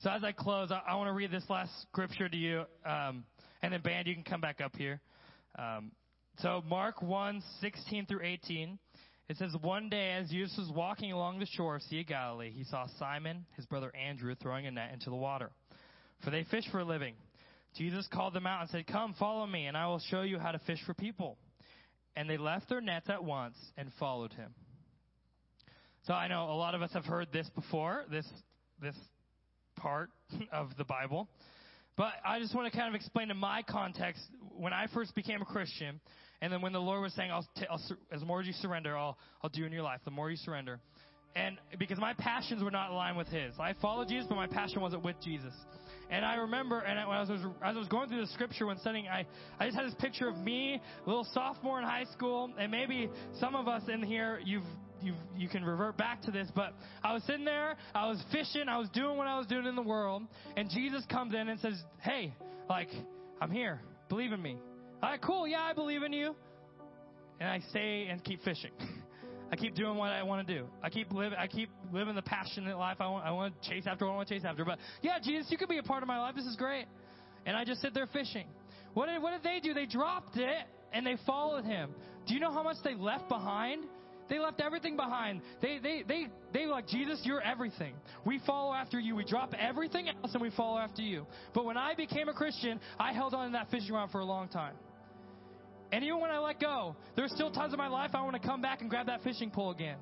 So 0.00 0.10
as 0.10 0.22
I 0.22 0.32
close, 0.32 0.70
I, 0.70 0.82
I 0.86 0.96
want 0.96 1.08
to 1.08 1.14
read 1.14 1.30
this 1.30 1.44
last 1.48 1.70
scripture 1.90 2.28
to 2.28 2.36
you, 2.36 2.64
um, 2.84 3.24
and 3.62 3.72
then 3.72 3.80
band, 3.80 4.06
you 4.06 4.12
can 4.12 4.22
come 4.22 4.42
back 4.42 4.60
up 4.60 4.76
here. 4.76 5.00
Um, 5.58 5.92
so 6.40 6.62
Mark 6.68 7.00
1, 7.00 7.42
16 7.62 8.04
through 8.04 8.22
18. 8.22 8.78
It 9.28 9.36
says, 9.36 9.54
One 9.60 9.88
day 9.88 10.12
as 10.12 10.30
Jesus 10.30 10.56
was 10.56 10.70
walking 10.74 11.12
along 11.12 11.38
the 11.38 11.46
shore 11.46 11.76
of 11.76 11.82
Sea 11.82 12.00
of 12.00 12.06
Galilee, 12.06 12.50
he 12.54 12.64
saw 12.64 12.86
Simon, 12.98 13.44
his 13.56 13.66
brother 13.66 13.92
Andrew, 13.94 14.34
throwing 14.34 14.66
a 14.66 14.70
net 14.70 14.90
into 14.92 15.10
the 15.10 15.16
water. 15.16 15.50
For 16.24 16.30
they 16.30 16.44
fish 16.44 16.64
for 16.70 16.80
a 16.80 16.84
living. 16.84 17.14
Jesus 17.76 18.08
called 18.12 18.32
them 18.32 18.46
out 18.46 18.62
and 18.62 18.70
said, 18.70 18.86
Come, 18.86 19.14
follow 19.18 19.46
me, 19.46 19.66
and 19.66 19.76
I 19.76 19.86
will 19.86 20.00
show 20.10 20.22
you 20.22 20.38
how 20.38 20.52
to 20.52 20.58
fish 20.60 20.78
for 20.86 20.94
people. 20.94 21.36
And 22.16 22.28
they 22.28 22.38
left 22.38 22.68
their 22.68 22.80
nets 22.80 23.08
at 23.08 23.22
once 23.22 23.56
and 23.76 23.90
followed 24.00 24.32
him. 24.32 24.52
So 26.06 26.14
I 26.14 26.26
know 26.28 26.44
a 26.44 26.56
lot 26.56 26.74
of 26.74 26.80
us 26.82 26.90
have 26.94 27.04
heard 27.04 27.28
this 27.32 27.48
before, 27.54 28.04
this, 28.10 28.26
this 28.80 28.96
part 29.76 30.10
of 30.52 30.70
the 30.78 30.84
Bible. 30.84 31.28
But 31.98 32.12
I 32.24 32.38
just 32.38 32.54
want 32.54 32.72
to 32.72 32.78
kind 32.78 32.88
of 32.88 32.94
explain 32.94 33.28
in 33.32 33.36
my 33.36 33.62
context 33.68 34.22
when 34.56 34.72
I 34.72 34.86
first 34.94 35.16
became 35.16 35.42
a 35.42 35.44
Christian, 35.44 36.00
and 36.40 36.52
then 36.52 36.62
when 36.62 36.72
the 36.72 36.80
Lord 36.80 37.02
was 37.02 37.12
saying, 37.14 37.32
I'll, 37.32 37.46
t- 37.56 37.66
I'll 37.68 37.80
as 38.12 38.22
more 38.22 38.40
as 38.40 38.46
you 38.46 38.52
surrender, 38.52 38.96
I'll, 38.96 39.18
I'll 39.42 39.50
do 39.50 39.64
in 39.64 39.72
your 39.72 39.82
life, 39.82 39.98
the 40.04 40.12
more 40.12 40.30
you 40.30 40.36
surrender. 40.36 40.78
And 41.34 41.58
because 41.76 41.98
my 41.98 42.14
passions 42.14 42.62
were 42.62 42.70
not 42.70 42.90
aligned 42.90 43.16
with 43.16 43.26
His. 43.26 43.52
I 43.58 43.74
followed 43.82 44.08
Jesus, 44.08 44.26
but 44.28 44.36
my 44.36 44.46
passion 44.46 44.80
wasn't 44.80 45.02
with 45.02 45.16
Jesus. 45.22 45.52
And 46.08 46.24
I 46.24 46.36
remember, 46.36 46.78
and 46.78 47.06
when 47.08 47.16
I 47.16 47.20
was, 47.20 47.30
as 47.30 47.40
I 47.62 47.72
was 47.72 47.88
going 47.88 48.08
through 48.08 48.20
the 48.20 48.32
scripture 48.32 48.66
when 48.66 48.78
studying, 48.78 49.08
I, 49.08 49.26
I 49.58 49.66
just 49.66 49.76
had 49.76 49.86
this 49.86 49.96
picture 49.98 50.28
of 50.28 50.38
me, 50.38 50.80
little 51.04 51.26
sophomore 51.34 51.80
in 51.80 51.84
high 51.84 52.06
school, 52.12 52.50
and 52.58 52.70
maybe 52.70 53.10
some 53.40 53.56
of 53.56 53.66
us 53.66 53.82
in 53.92 54.04
here, 54.04 54.40
you've 54.44 54.62
you 55.02 55.14
you 55.36 55.48
can 55.48 55.64
revert 55.64 55.96
back 55.96 56.22
to 56.22 56.30
this, 56.30 56.48
but 56.54 56.72
I 57.02 57.12
was 57.12 57.22
sitting 57.24 57.44
there, 57.44 57.76
I 57.94 58.08
was 58.08 58.22
fishing, 58.32 58.68
I 58.68 58.78
was 58.78 58.88
doing 58.90 59.16
what 59.16 59.26
I 59.26 59.38
was 59.38 59.46
doing 59.46 59.66
in 59.66 59.76
the 59.76 59.82
world, 59.82 60.22
and 60.56 60.68
Jesus 60.70 61.04
comes 61.10 61.34
in 61.34 61.48
and 61.48 61.60
says, 61.60 61.82
"Hey, 62.00 62.34
like 62.68 62.88
I'm 63.40 63.50
here, 63.50 63.80
believe 64.08 64.32
in 64.32 64.42
me." 64.42 64.58
All 65.02 65.10
right, 65.10 65.20
cool, 65.22 65.46
yeah, 65.46 65.62
I 65.62 65.72
believe 65.72 66.02
in 66.02 66.12
you, 66.12 66.34
and 67.40 67.48
I 67.48 67.60
stay 67.70 68.08
and 68.10 68.22
keep 68.22 68.42
fishing. 68.42 68.72
I 69.50 69.56
keep 69.56 69.74
doing 69.74 69.96
what 69.96 70.10
I 70.10 70.22
want 70.22 70.46
to 70.46 70.54
do. 70.58 70.66
I 70.82 70.90
keep 70.90 71.10
living. 71.10 71.38
I 71.38 71.46
keep 71.46 71.70
living 71.92 72.14
the 72.14 72.22
passionate 72.22 72.76
life 72.76 72.98
I 73.00 73.08
want. 73.08 73.24
I 73.24 73.30
want 73.30 73.54
to 73.60 73.70
chase 73.70 73.84
after 73.86 74.04
what 74.04 74.12
I 74.12 74.16
want 74.16 74.28
to 74.28 74.34
chase 74.34 74.44
after. 74.44 74.64
But 74.64 74.78
yeah, 75.00 75.18
Jesus, 75.22 75.50
you 75.50 75.56
could 75.56 75.70
be 75.70 75.78
a 75.78 75.82
part 75.82 76.02
of 76.02 76.06
my 76.06 76.18
life. 76.18 76.34
This 76.34 76.44
is 76.44 76.56
great. 76.56 76.86
And 77.46 77.56
I 77.56 77.64
just 77.64 77.80
sit 77.80 77.94
there 77.94 78.06
fishing. 78.06 78.46
What 78.92 79.06
did 79.06 79.22
what 79.22 79.30
did 79.30 79.42
they 79.42 79.60
do? 79.66 79.72
They 79.72 79.86
dropped 79.86 80.36
it 80.36 80.66
and 80.92 81.06
they 81.06 81.16
followed 81.26 81.64
him. 81.64 81.90
Do 82.26 82.34
you 82.34 82.40
know 82.40 82.52
how 82.52 82.62
much 82.62 82.76
they 82.84 82.94
left 82.94 83.28
behind? 83.28 83.84
They 84.28 84.38
left 84.38 84.60
everything 84.60 84.96
behind. 84.96 85.40
They, 85.62 85.78
they, 85.82 86.02
they, 86.06 86.26
they 86.52 86.66
like, 86.66 86.86
Jesus, 86.86 87.20
you're 87.24 87.40
everything. 87.40 87.94
We 88.24 88.40
follow 88.46 88.74
after 88.74 89.00
you. 89.00 89.16
We 89.16 89.24
drop 89.24 89.54
everything 89.58 90.08
else 90.08 90.32
and 90.34 90.42
we 90.42 90.50
follow 90.50 90.78
after 90.78 91.02
you. 91.02 91.26
But 91.54 91.64
when 91.64 91.76
I 91.76 91.94
became 91.94 92.28
a 92.28 92.34
Christian, 92.34 92.80
I 92.98 93.12
held 93.12 93.34
on 93.34 93.46
to 93.46 93.52
that 93.52 93.70
fishing 93.70 93.92
rod 93.92 94.10
for 94.10 94.20
a 94.20 94.24
long 94.24 94.48
time. 94.48 94.74
And 95.90 96.04
even 96.04 96.20
when 96.20 96.30
I 96.30 96.38
let 96.38 96.60
go, 96.60 96.94
there's 97.16 97.32
still 97.32 97.50
times 97.50 97.72
in 97.72 97.78
my 97.78 97.88
life 97.88 98.10
I 98.14 98.22
want 98.22 98.40
to 98.40 98.46
come 98.46 98.60
back 98.60 98.82
and 98.82 98.90
grab 98.90 99.06
that 99.06 99.22
fishing 99.22 99.50
pole 99.50 99.70
again. 99.70 99.96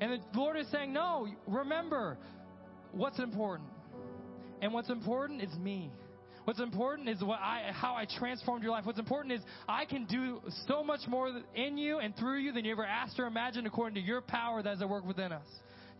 And 0.00 0.12
the 0.12 0.38
Lord 0.38 0.56
is 0.56 0.66
saying, 0.70 0.92
no, 0.92 1.28
remember 1.46 2.16
what's 2.92 3.18
important. 3.18 3.68
And 4.62 4.72
what's 4.72 4.88
important 4.88 5.42
is 5.42 5.54
me. 5.58 5.90
What's 6.48 6.60
important 6.60 7.10
is 7.10 7.22
what 7.22 7.40
I, 7.40 7.72
how 7.74 7.94
I 7.94 8.06
transformed 8.18 8.62
your 8.62 8.72
life. 8.72 8.86
What's 8.86 8.98
important 8.98 9.34
is 9.34 9.42
I 9.68 9.84
can 9.84 10.06
do 10.06 10.40
so 10.66 10.82
much 10.82 11.00
more 11.06 11.30
in 11.54 11.76
you 11.76 11.98
and 11.98 12.16
through 12.16 12.38
you 12.38 12.52
than 12.52 12.64
you 12.64 12.72
ever 12.72 12.86
asked 12.86 13.20
or 13.20 13.26
imagined 13.26 13.66
according 13.66 13.96
to 13.96 14.00
your 14.00 14.22
power 14.22 14.62
that 14.62 14.72
is 14.72 14.80
at 14.80 14.88
work 14.88 15.04
within 15.04 15.30
us. 15.30 15.44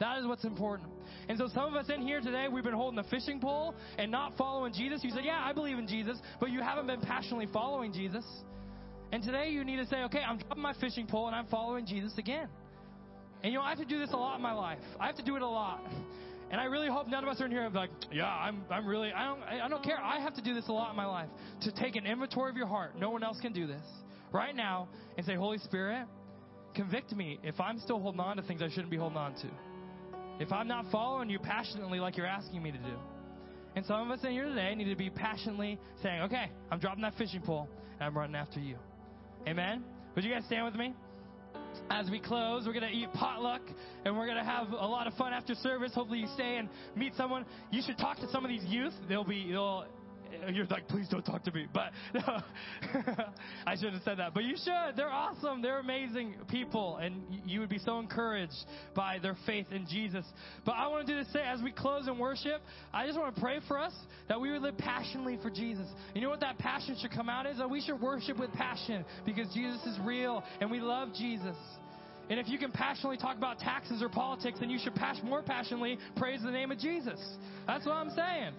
That 0.01 0.17
is 0.17 0.27
what's 0.27 0.45
important. 0.45 0.89
And 1.29 1.37
so 1.37 1.49
some 1.49 1.65
of 1.65 1.75
us 1.75 1.91
in 1.95 2.01
here 2.01 2.23
today, 2.23 2.47
we've 2.51 2.65
been 2.65 2.73
holding 2.73 2.99
a 2.99 3.05
fishing 3.11 3.41
pole 3.41 3.75
and 3.99 4.11
not 4.11 4.39
following 4.39 4.73
Jesus. 4.73 5.05
You 5.05 5.11
said, 5.11 5.27
yeah, 5.27 5.39
I 5.39 5.53
believe 5.53 5.77
in 5.77 5.87
Jesus, 5.87 6.17
but 6.41 6.51
you 6.51 6.63
haven't 6.63 6.87
been 6.87 7.03
passionately 7.03 7.49
following 7.53 7.93
Jesus. 7.93 8.25
And 9.13 9.23
today 9.23 9.51
you 9.51 9.65
need 9.65 9.77
to 9.77 9.87
say, 9.89 9.97
okay, 10.05 10.23
I'm 10.27 10.39
dropping 10.39 10.63
my 10.63 10.73
fishing 10.81 11.07
pole 11.07 11.27
and 11.27 11.37
I'm 11.37 11.49
following 11.49 11.85
Jesus 11.85 12.17
again. 12.17 12.49
And 13.43 13.53
you 13.53 13.59
know, 13.59 13.65
I 13.67 13.69
have 13.69 13.81
to 13.81 13.85
do 13.85 13.99
this 13.99 14.15
a 14.15 14.17
lot 14.17 14.37
in 14.37 14.43
my 14.43 14.53
life. 14.53 14.79
I 14.99 15.09
have 15.09 15.17
to 15.17 15.23
do 15.23 15.37
it 15.37 15.43
a 15.43 15.47
lot. 15.47 15.83
And 16.51 16.61
I 16.61 16.65
really 16.65 16.89
hope 16.89 17.09
none 17.09 17.25
of 17.25 17.29
us 17.29 17.41
are 17.41 17.45
in 17.45 17.51
here 17.51 17.69
like, 17.75 17.91
yeah, 18.11 18.27
I'm, 18.27 18.63
I'm 18.71 18.87
really, 18.87 19.13
I 19.13 19.27
don't, 19.27 19.43
I 19.43 19.69
don't 19.69 19.85
care. 19.85 19.99
I 19.99 20.21
have 20.21 20.35
to 20.35 20.43
do 20.43 20.55
this 20.55 20.69
a 20.69 20.73
lot 20.73 20.91
in 20.91 20.97
my 20.97 21.05
life 21.05 21.29
to 21.63 21.73
take 21.73 21.97
an 21.97 22.07
inventory 22.07 22.51
of 22.51 22.57
your 22.57 22.67
heart. 22.67 22.99
No 22.99 23.11
one 23.11 23.23
else 23.23 23.39
can 23.41 23.53
do 23.53 23.67
this 23.67 23.83
right 24.33 24.57
now 24.57 24.89
and 25.17 25.27
say, 25.27 25.35
Holy 25.35 25.59
Spirit, 25.59 26.07
convict 26.75 27.13
me 27.13 27.39
if 27.43 27.61
I'm 27.61 27.79
still 27.81 28.01
holding 28.01 28.21
on 28.21 28.37
to 28.37 28.43
things 28.43 28.63
I 28.63 28.69
shouldn't 28.69 28.91
be 28.91 28.97
holding 28.97 29.19
on 29.19 29.35
to. 29.35 29.49
If 30.41 30.53
I'm 30.53 30.69
not 30.69 30.87
following 30.91 31.29
you 31.29 31.39
passionately 31.39 32.01
like 32.01 32.17
you're 32.17 32.27
asking 32.27 32.63
me 32.63 32.71
to 32.73 32.79
do. 32.79 32.97
And 33.77 33.85
some 33.85 34.11
of 34.11 34.19
us 34.19 34.25
in 34.25 34.33
here 34.33 34.45
today 34.45 34.75
need 34.75 34.89
to 34.89 34.97
be 34.97 35.11
passionately 35.11 35.79
saying, 36.03 36.23
okay, 36.23 36.51
I'm 36.71 36.79
dropping 36.79 37.03
that 37.03 37.15
fishing 37.19 37.43
pole 37.43 37.69
and 37.99 38.07
I'm 38.07 38.17
running 38.17 38.37
after 38.37 38.61
you. 38.61 38.77
Amen? 39.47 39.85
Would 40.15 40.25
you 40.25 40.33
guys 40.33 40.45
stand 40.47 40.65
with 40.65 40.75
me? 40.75 40.95
As 41.91 42.11
we 42.11 42.19
close, 42.21 42.67
we're 42.67 42.73
going 42.73 42.91
to 42.91 42.97
eat 42.97 43.13
potluck 43.15 43.63
and 44.05 44.17
we're 44.17 44.27
going 44.27 44.39
to 44.39 44.45
have 44.45 44.71
a 44.71 44.87
lot 44.87 45.07
of 45.07 45.15
fun 45.15 45.33
after 45.33 45.55
service. 45.55 45.93
Hopefully, 45.95 46.21
you 46.21 46.29
stay 46.35 46.57
and 46.57 46.69
meet 46.97 47.15
someone. 47.17 47.45
You 47.71 47.83
should 47.85 47.99
talk 47.99 48.19
to 48.19 48.31
some 48.31 48.45
of 48.45 48.51
these 48.51 48.65
youth. 48.65 48.93
They'll 49.09 49.25
be, 49.25 49.51
they'll, 49.51 49.87
you're 50.53 50.67
like, 50.67 50.89
please 50.89 51.09
don't 51.09 51.25
talk 51.25 51.45
to 51.45 51.53
me. 51.53 51.67
But 51.73 51.93
no, 52.15 52.21
I 53.67 53.77
should 53.77 53.93
have 53.93 54.03
said 54.03 54.19
that. 54.19 54.35
But 54.35 54.45
you 54.45 54.57
should. 54.57 54.97
They're 54.97 55.11
awesome. 55.11 55.63
They're 55.63 55.79
amazing 55.79 56.35
people. 56.49 56.97
And 56.97 57.23
you 57.47 57.61
would 57.61 57.69
be 57.69 57.79
so 57.79 57.99
encouraged 57.99 58.55
by 58.95 59.19
their 59.19 59.37
faith 59.47 59.67
in 59.71 59.87
Jesus. 59.87 60.25
But 60.65 60.73
I 60.73 60.87
want 60.89 61.07
to 61.07 61.13
do 61.13 61.19
this 61.19 61.33
say, 61.33 61.43
as 61.43 61.63
we 61.63 61.73
close 61.73 62.09
in 62.09 62.19
worship, 62.19 62.61
I 62.93 63.07
just 63.07 63.19
want 63.19 63.35
to 63.35 63.41
pray 63.41 63.61
for 63.67 63.79
us 63.79 63.95
that 64.29 64.41
we 64.41 64.51
would 64.53 64.63
live 64.63 64.79
passionately 64.79 65.39
for 65.43 65.51
Jesus. 65.51 65.87
You 66.15 66.23
know 66.23 66.31
what 66.31 66.41
that 66.41 66.59
passion 66.59 66.97
should 67.01 67.13
come 67.13 67.29
out 67.29 67.47
is? 67.47 67.59
That 67.59 67.71
we 67.71 67.81
should 67.81 68.01
worship 68.01 68.39
with 68.39 68.53
passion 68.53 69.05
because 69.25 69.53
Jesus 69.55 69.85
is 69.87 69.99
real 70.05 70.43
and 70.61 70.71
we 70.71 70.81
love 70.81 71.11
Jesus. 71.15 71.57
And 72.31 72.39
if 72.39 72.49
you 72.49 72.59
can 72.59 72.71
passionately 72.71 73.17
talk 73.17 73.39
about 73.39 73.59
taxes 73.59 74.03
or 74.03 74.09
politics, 74.09 74.59
then 74.61 74.69
you 74.69 74.79
should 74.79 74.95
pas- 74.95 75.21
more 75.25 75.43
passionately 75.43 75.99
praise 76.17 76.43
the 76.43 76.51
name 76.51 76.71
of 76.71 76.79
Jesus. 76.79 77.19
That's 77.67 77.87
what 77.87 77.95
I'm 77.95 78.11
saying. 78.11 78.53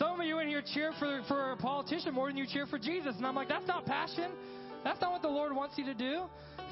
Some 0.00 0.18
of 0.18 0.26
you 0.26 0.38
in 0.38 0.48
here 0.48 0.62
cheer 0.72 0.92
for, 0.98 1.20
for 1.28 1.52
a 1.52 1.56
politician 1.58 2.14
more 2.14 2.28
than 2.28 2.38
you 2.38 2.46
cheer 2.50 2.64
for 2.64 2.78
Jesus. 2.78 3.14
And 3.18 3.26
I'm 3.26 3.34
like, 3.34 3.48
that's 3.48 3.68
not 3.68 3.84
passion. 3.84 4.30
That's 4.82 4.98
not 4.98 5.12
what 5.12 5.20
the 5.20 5.28
Lord 5.28 5.54
wants 5.54 5.76
you 5.76 5.84
to 5.84 5.92
do. 5.92 6.22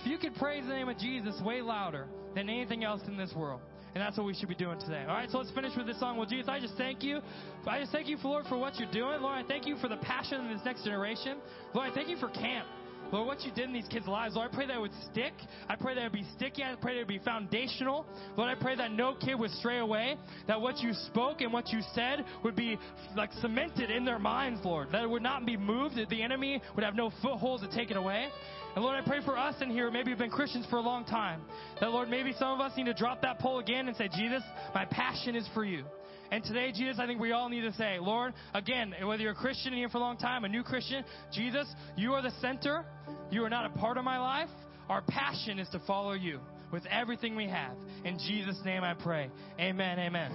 If 0.01 0.07
you 0.07 0.17
could 0.17 0.35
praise 0.37 0.65
the 0.65 0.73
name 0.73 0.89
of 0.89 0.97
Jesus 0.97 1.39
way 1.45 1.61
louder 1.61 2.07
than 2.35 2.49
anything 2.49 2.85
else 2.85 3.03
in 3.07 3.19
this 3.19 3.31
world. 3.37 3.61
And 3.95 4.03
that's 4.03 4.17
what 4.17 4.25
we 4.25 4.33
should 4.33 4.49
be 4.49 4.55
doing 4.55 4.81
today. 4.81 5.05
All 5.07 5.15
right, 5.15 5.31
so 5.31 5.39
let's 5.39 5.51
finish 5.51 5.77
with 5.77 5.87
this 5.87 6.01
song. 6.01 6.17
Well, 6.17 6.25
Jesus, 6.25 6.49
I 6.49 6.59
just 6.59 6.79
thank 6.79 7.03
you. 7.03 7.21
I 7.67 7.81
just 7.81 7.93
thank 7.93 8.09
you, 8.09 8.17
Lord, 8.25 8.47
for 8.49 8.57
what 8.57 8.79
you're 8.79 8.91
doing. 8.91 9.21
Lord, 9.21 9.45
I 9.45 9.47
thank 9.47 9.67
you 9.67 9.77
for 9.77 9.89
the 9.89 9.99
passion 9.99 10.47
of 10.47 10.57
this 10.57 10.65
next 10.65 10.85
generation. 10.85 11.37
Lord, 11.75 11.91
I 11.91 11.95
thank 11.95 12.09
you 12.09 12.17
for 12.17 12.31
camp. 12.31 12.67
Lord, 13.11 13.27
what 13.27 13.43
you 13.43 13.51
did 13.53 13.65
in 13.65 13.73
these 13.73 13.89
kids' 13.89 14.07
lives, 14.07 14.37
Lord, 14.37 14.51
I 14.53 14.55
pray 14.55 14.67
that 14.67 14.77
it 14.77 14.81
would 14.81 14.93
stick. 15.11 15.33
I 15.69 15.77
pray 15.77 15.95
that 15.95 16.01
it 16.01 16.05
would 16.05 16.13
be 16.13 16.27
sticky. 16.37 16.63
I 16.63 16.75
pray 16.81 16.95
that 16.95 17.01
it 17.01 17.03
would 17.03 17.09
be 17.09 17.25
foundational. 17.25 18.07
Lord, 18.37 18.51
I 18.51 18.55
pray 18.61 18.77
that 18.77 18.93
no 18.93 19.15
kid 19.15 19.39
would 19.39 19.51
stray 19.53 19.79
away. 19.79 20.17
That 20.47 20.61
what 20.61 20.79
you 20.79 20.93
spoke 21.07 21.41
and 21.41 21.53
what 21.53 21.69
you 21.71 21.81
said 21.95 22.25
would 22.45 22.57
be 22.57 22.79
like 23.17 23.33
cemented 23.41 23.91
in 23.91 24.05
their 24.05 24.19
minds, 24.19 24.61
Lord. 24.65 24.89
That 24.93 25.03
it 25.03 25.11
would 25.11 25.23
not 25.23 25.47
be 25.47 25.57
moved. 25.57 25.97
That 25.97 26.09
the 26.09 26.23
enemy 26.23 26.61
would 26.75 26.85
have 26.85 26.95
no 26.95 27.11
foothold 27.23 27.63
to 27.63 27.77
take 27.77 27.91
it 27.91 27.97
away. 27.97 28.29
And 28.75 28.85
Lord, 28.85 29.03
I 29.03 29.07
pray 29.07 29.21
for 29.25 29.37
us 29.37 29.55
in 29.61 29.71
here, 29.71 29.91
maybe 29.91 30.11
we've 30.11 30.19
been 30.19 30.31
Christians 30.31 30.67
for 30.71 30.77
a 30.77 30.83
long 30.83 31.05
time. 31.05 31.41
That 31.81 31.91
Lord, 31.91 32.09
maybe 32.09 32.33
some 32.39 32.53
of 32.53 32.61
us 32.61 32.77
need 32.77 32.87
to 32.87 32.95
drop 32.95 33.23
that 33.23 33.39
pole 33.39 33.59
again 33.59 33.89
and 33.89 33.97
say, 33.97 34.09
Jesus, 34.15 34.43
my 34.75 34.85
passion 34.85 35.35
is 35.35 35.49
for 35.55 35.65
you. 35.65 35.85
And 36.31 36.45
today, 36.45 36.73
Jesus, 36.73 36.99
I 36.99 37.07
think 37.07 37.21
we 37.21 37.33
all 37.33 37.49
need 37.49 37.63
to 37.63 37.73
say, 37.73 37.99
Lord, 37.99 38.35
again, 38.55 38.95
whether 39.03 39.23
you're 39.23 39.33
a 39.33 39.37
Christian 39.37 39.73
in 39.73 39.79
here 39.79 39.89
for 39.89 39.99
a 39.99 40.01
long 40.01 40.19
time, 40.19 40.45
a 40.45 40.49
new 40.49 40.63
Christian, 40.63 41.05
Jesus, 41.33 41.67
you 41.97 42.13
are 42.13 42.23
the 42.23 42.33
center. 42.41 42.85
You 43.31 43.45
are 43.45 43.51
not 43.51 43.67
a 43.67 43.71
part 43.79 43.97
of 43.97 44.05
my 44.05 44.19
life. 44.19 44.51
Our 44.89 45.03
passion 45.03 45.59
is 45.59 45.69
to 45.71 45.81
follow 45.87 46.13
you 46.13 46.41
with 46.71 46.85
everything 46.87 47.35
we 47.35 47.49
have. 47.49 47.77
In 48.05 48.19
Jesus' 48.19 48.59
name 48.65 48.85
I 48.85 48.95
pray. 48.95 49.31
Amen. 49.59 49.99
Amen. 49.99 50.33